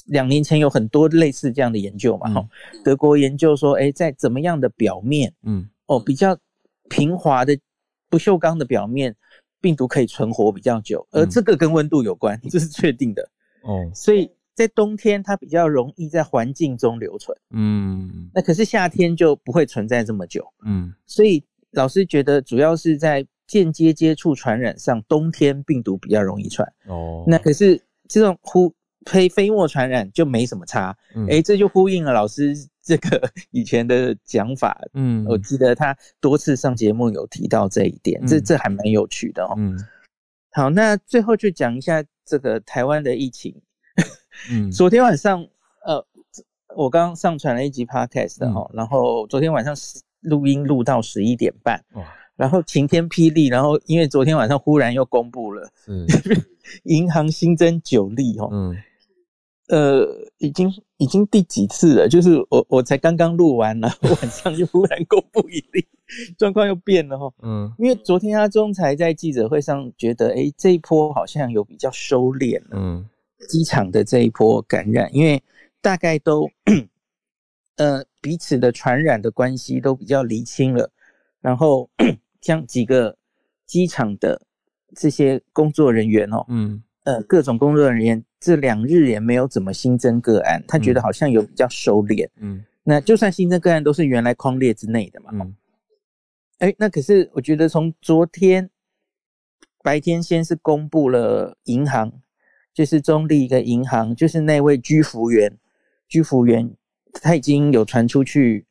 [0.06, 2.48] 两年前有很多类似这样的研究嘛，嗯哈、
[2.84, 6.36] 德国研究说，哎，在怎么样的表面嗯哦，比较
[6.88, 7.58] 平滑的
[8.08, 9.14] 不锈钢的表面，
[9.60, 13.22] 病毒可以存活比较久，而嗯这个跟温度有关，这是确定的。
[13.62, 20.46] 哦，所以在冬天它比较容易在环境中留存，嗯那可是夏天就不会存在这么久。
[20.64, 21.42] 嗯所以
[21.72, 26.70] 老师觉得主要是在间接接触传染上，冬天病毒比较容易传。
[26.86, 28.72] 哦，那可是这种呼
[29.06, 30.96] 非飞沫传染就没什么差。
[31.14, 34.78] 嗯诶，这就呼应了老师这个 以前的讲法。
[34.94, 39.54] 嗯我记得他多次上节目有提到这一点，这嗯这还蛮有趣的哦。
[39.56, 39.78] 嗯
[40.52, 43.54] 好，那最后就讲一下这个台湾的疫情。
[44.50, 44.70] 嗯。
[44.70, 45.46] 昨天晚上，
[45.84, 46.04] 呃，
[46.76, 48.54] 我刚刚上传了一集 podcast 的嗯。
[48.54, 52.04] 哦，然后昨天晚上十录音录到十一点半，哇，
[52.36, 56.06] 然后晴天霹雳，然后因为昨天晚上忽然又公布了是，
[56.84, 58.76] 银行新增九例哦，嗯。
[59.68, 62.08] 呃，已经已经第几次了？
[62.08, 65.86] 就是我我才刚刚录完了，晚上就忽然公布一例，
[66.36, 67.32] 状况又变了哦。
[67.42, 67.72] 嗯。
[67.78, 72.70] 因为昨天阿中才在记者会上觉得，哎，这一波好像有比较收敛了。
[72.72, 73.08] 嗯
[73.48, 75.42] 机场的这一波感染，因为
[75.80, 76.48] 大概都
[77.76, 80.90] 呃彼此的传染的关系都比较厘清了，
[81.40, 81.90] 然后
[82.40, 83.16] 像几个
[83.66, 84.40] 机场的
[84.94, 86.82] 这些工作人员哦，嗯。
[87.04, 92.28] 呃各种工作人员这两日也没有怎么新增个案，他觉得嗯好像有比较收敛。
[92.36, 92.64] 嗯。
[92.84, 95.56] 那就算新增个案都是原来框列之内的嘛，嗯。
[96.58, 98.70] 哎，那可是我觉得从昨天
[99.82, 102.12] 白天先是公布了银行，
[102.74, 105.52] 就是中立一个银行，就是那位居服员，
[106.08, 106.70] 居服员
[107.14, 108.64] 他已经有传出去，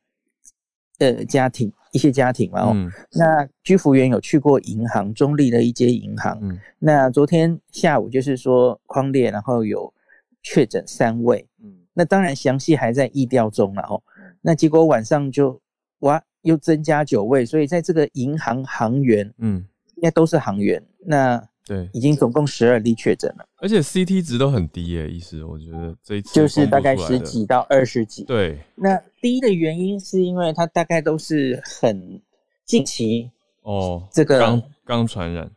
[0.99, 2.91] 呃，家庭一些家庭嘛哦，嗯。
[3.13, 6.59] 那居服员有去过银行，中立的一间银行，嗯。
[6.79, 9.93] 那昨天下午就是说框列，然后有
[10.41, 11.77] 确诊三位，嗯。
[11.93, 14.01] 那当然详细还在意调中了哦。
[14.41, 15.61] 那结果晚上就
[15.99, 19.63] 哇又增加九位，所以在这个银行行员嗯，
[19.95, 28.23] 应该都是行员，那对，已经总共十二例确诊了，而且 CT 值都很低耶，意思，我觉得这一次就是大概十几到二十几。
[28.23, 32.21] 对，那低的原因是因为它大概都是很
[32.65, 33.29] 近期，
[33.61, 35.51] 哦，这个刚刚传染。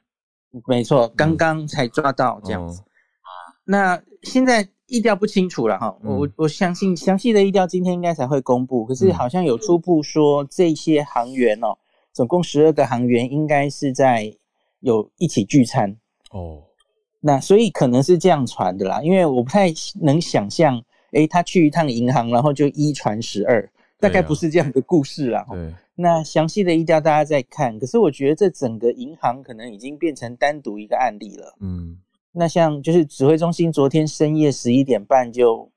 [0.69, 2.81] 没错，刚刚才抓到这样子。
[2.81, 2.85] 哦。
[3.65, 6.17] 那现在意调不清楚了哈，嗯。
[6.17, 9.15] 我我相信详细的意调今天应该才会公布，可是嗯。
[9.15, 11.77] 好像有初步说这些航员哦，
[12.13, 14.33] 总共十二个航员应该是在
[14.85, 15.97] 有一起聚餐，
[16.31, 16.63] 哦，
[17.21, 19.73] 那所以可能是这样传的啦，因为我不太
[20.03, 20.81] 能想象，
[21.13, 23.67] 诶，他去一趟银行，然后就一传十二，
[23.99, 25.47] 大概不是这样的故事啦。
[25.51, 31.57] 对，那详细的意调大家再看，可是我觉得这整个银行可能已经变成单独一个案例了。
[31.61, 31.99] 嗯。
[32.37, 35.71] 那像就是指挥中心昨天深夜十一点半就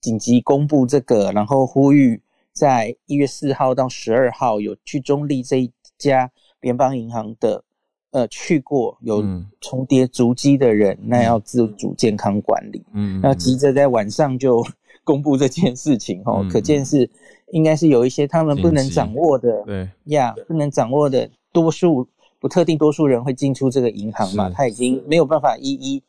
[0.00, 2.22] 紧急公布这个，然后呼吁
[2.54, 6.32] 在一月四号到十二号有去中立这一家
[6.62, 7.62] 联邦银行的
[8.10, 9.46] 呃去过有嗯。
[9.60, 12.82] 重叠足迹的人，那要自主健康管理。
[12.94, 14.64] 嗯，那急着在晚上就
[15.04, 17.08] 公布这件事情哦，嗯可见是
[17.52, 22.08] 应该是有一些他们不能掌握的对，呀不能掌握的多数
[22.38, 26.02] 不特定多数人会进出这个银行嘛，他已经没有办法一一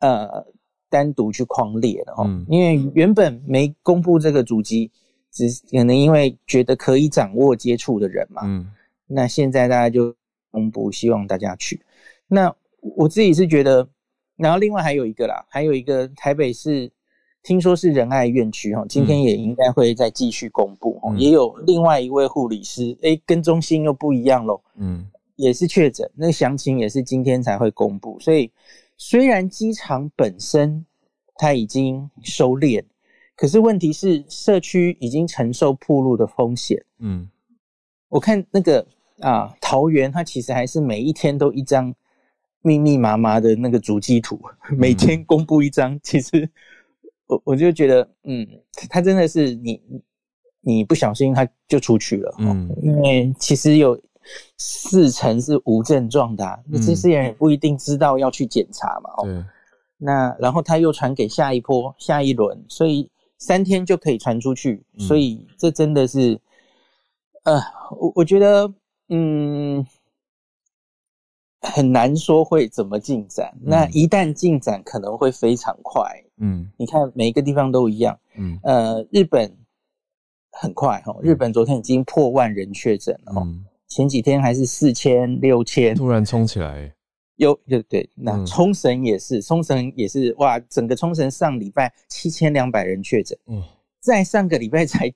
[0.00, 0.44] 呃
[0.88, 4.90] 单独去框列了哦，因为原本没公布这个主机，
[5.30, 8.66] 只可能因为觉得可以掌握接触的人嘛，嗯，
[9.06, 10.14] 那现在大家就
[10.54, 11.84] 公布，希望大家去。
[12.28, 13.88] 那我自己是觉得，
[14.36, 16.90] 然后另外还有一个啦，还有一个台北市。
[17.46, 21.14] 听说是仁爱院区哈，今天也应该会再继续公布哦。
[21.18, 24.58] 也有另外一位护理师，哎，跟中心又不一样喽。
[24.76, 28.18] 嗯，也是确诊，那详情也是今天才会公布。
[28.18, 28.50] 所以
[28.96, 30.86] 虽然机场本身
[31.36, 32.82] 它已经收敛，
[33.36, 36.82] 可是问题是社区已经承受铺路的风险。
[37.00, 37.28] 嗯，
[38.08, 38.86] 我看那个
[39.20, 41.94] 啊，桃园它其实还是每一天都一张
[42.62, 44.40] 密密麻麻的那个足迹图，
[44.76, 46.50] 每天公布一张，其实。
[47.26, 48.46] 我我就觉得，嗯，
[48.90, 49.80] 他真的是你，
[50.60, 53.98] 你不小心他就出去了，嗯，因为其实有
[54.58, 59.44] 四成是无症状的，那这些人也不一定知道要去检查嘛，哦，
[59.96, 66.38] 那然后他又传给下一波、下一轮，所以三天就可以传出去，所以这真的是，
[67.44, 67.58] 呃，
[67.98, 68.70] 我我觉得，
[69.08, 69.86] 嗯。
[71.66, 76.04] 很难说会怎么进展，那一旦进展可能会非常快。
[76.36, 78.20] 嗯，你看每一个地方都一样。
[78.36, 79.50] 嗯，呃，日本
[80.50, 83.32] 很快哈，日本昨天已经破万人确诊了。
[83.36, 86.94] 嗯，前几天还是四千六千，突然冲起来。
[87.36, 93.38] 有对对，那冲绳也是，冲绳也是哇，整个冲绳上礼拜七千两百人确诊。
[93.46, 93.62] 嗯，
[94.00, 95.10] 在上个礼拜才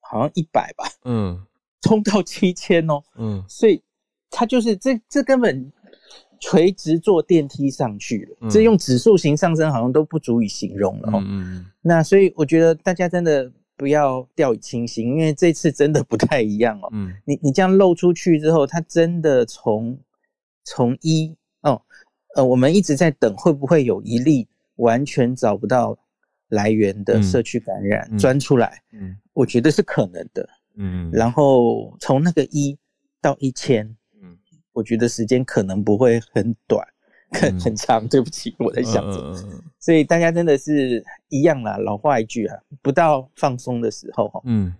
[0.00, 0.84] 好像一百吧。
[1.04, 1.40] 嗯，
[1.84, 3.02] 冲到七千哦。
[3.16, 3.82] 嗯，所以
[4.30, 5.72] 它就是这这根本。
[6.40, 11.22] 垂直坐电梯上去了，这用指数型上升好像都不足以形容了哦。
[11.26, 16.88] 嗯那所以我觉得大家真的不要掉以轻心，因为这次真的不太一样哦。
[16.92, 19.98] 嗯，你你这样漏出去之后，它真的从
[20.64, 21.80] 从一哦
[22.36, 25.96] 呃，我们一直在等会不会有一例完全找不到
[26.48, 28.82] 来源的社区感染钻出来？
[28.92, 30.46] 嗯，我觉得是可能的。
[30.76, 32.78] 嗯，然后从那个一
[33.20, 33.86] 到一千。
[34.20, 34.36] 嗯
[34.72, 36.84] 我觉得时间可能不会很短，
[37.30, 38.04] 很 很长。
[38.08, 39.32] 对不起，我在想着，
[39.78, 41.76] 所以大家真的是一样啦。
[41.76, 44.74] 老话一句啊，不到放松的时候哈，嗯，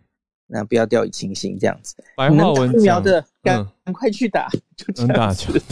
[0.48, 1.94] 那不要掉以轻心，这样子。
[2.16, 5.62] 白话文疫苗的，赶赶快去打，就这样子。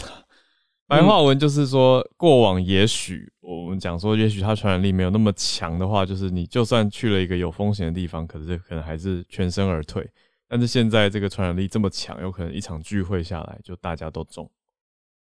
[0.92, 10.06] 白话文就是说，过往也许我们讲说，也许它传染力没有那么强的话，就是你就算去了一个有风险的地方，可是可能还是全身而退。
[10.46, 14.50] 但是现在这个传染力这么强，有可能一场聚会下来就大家都中，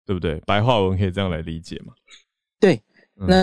[0.06, 0.40] 对不对？
[0.46, 1.94] 白话文可以这样来理解吗？
[2.58, 2.82] 对，
[3.16, 3.42] 那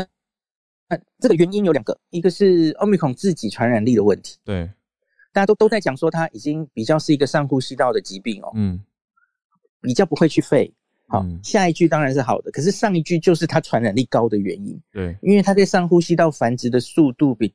[0.88, 4.38] 那这个原因有两个，一个是奥密克戎自己传染力的问题。
[4.42, 4.70] 对，
[5.34, 8.82] 大家都都在讲说它已经比较是一个上呼吸道的疾病哦，嗯，
[9.82, 10.72] 比较不会去肺。
[11.06, 14.80] 好，下一句当然是好的，可是上一句就是它传染力高的原因。
[14.92, 17.52] 对，因为它在上呼吸道繁殖的速度比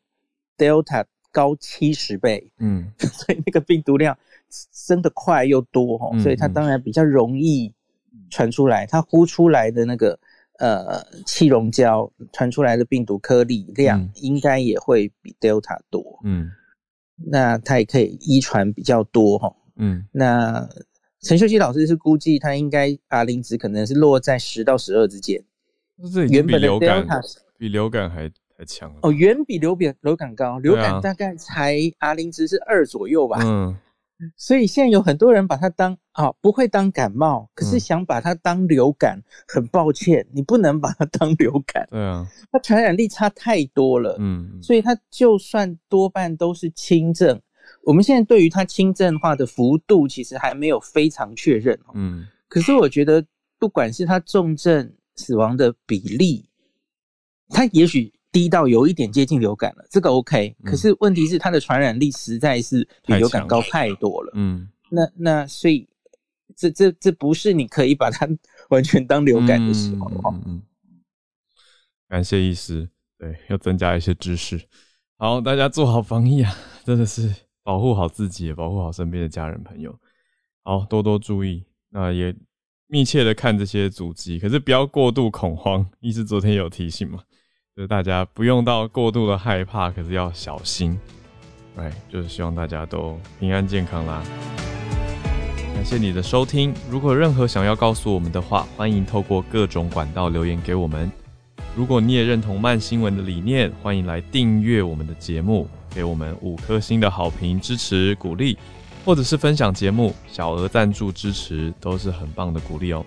[0.58, 1.06] Delta。
[1.34, 4.18] 高七十倍，嗯， 所以那个病毒量
[4.74, 7.74] 升的快又多哈，所以它当然比较容易
[8.30, 8.86] 传出来。
[8.86, 10.20] 它呼出来的那个
[10.60, 16.52] 呃气溶胶传出来的病毒颗粒量应该也会比 Delta 多，嗯，
[17.16, 20.68] 那它也可以遗传比较多哈，嗯，那
[21.22, 25.44] 陈秀熙老师是估计他应该 R 零值可能是落在十到十二之间，
[26.30, 27.22] 原本的 Delta
[27.58, 28.32] 比流感还还。
[28.64, 33.40] 强哦，远比流感流感高，流感大概才 R 零值是二左右吧。
[33.42, 33.76] 嗯，
[34.38, 39.20] 所以现在有很多人把它当啊，不会当感冒，可是想把它当流感。
[39.48, 41.88] 很抱歉，你不能把它当流感。
[41.90, 44.16] 对啊，它传染力差太多了。
[44.20, 47.42] 嗯，所以它就算多半都是轻症，
[47.84, 51.80] 我们现在对于它轻症化的幅度其实还没有非常确认。
[51.94, 53.26] 嗯，可是我觉得
[53.60, 56.50] 不管是它重症死亡的比例，
[57.50, 58.14] 它也许。
[58.34, 60.56] 低到有一点接近流感了，这个 OK。
[60.64, 64.32] 可是问题是它的传染力实在是比流感高太多了。
[64.36, 65.86] 嗯，那那所以
[66.56, 68.26] 这这这不是你可以把它
[68.70, 70.10] 完全当流感的时候。
[70.32, 70.62] 嗯嗯。
[72.08, 74.62] 感谢医师，对，要增加一些知识。
[75.18, 76.56] 好，大家做好防疫啊，
[76.86, 79.96] 真的是保护好自己，也保护好身边的家人朋友。
[80.64, 82.36] 好，多多注意，那也
[82.88, 85.86] 密切的看这些阻击，可是不要过度恐慌。
[86.00, 87.20] 医师昨天有提醒嘛？
[87.76, 91.00] 就是大家不用到过度的害怕，可是要小心。
[91.78, 94.22] 哎，就是希望大家都平安健康啦。
[95.74, 101.10] 感谢你的收听，如果任何想要告诉我们的话，欢迎透过各种管道留言给我们。
[101.76, 108.58] 如果你也认同慢新闻的理念，欢迎来订阅我们的节目，给我们五颗星的好评支持鼓励，
[109.06, 113.06] 或者是分享节目，小额赞助支持都是很棒的鼓励哦。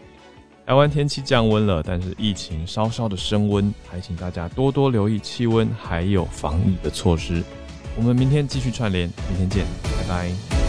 [0.67, 7.43] 台湾天气降温了，但是疫情稍稍的升温，还请大家多多留意气温还有防疫的措施。
[7.97, 10.64] 我们明天继续串联，明天见，拜拜。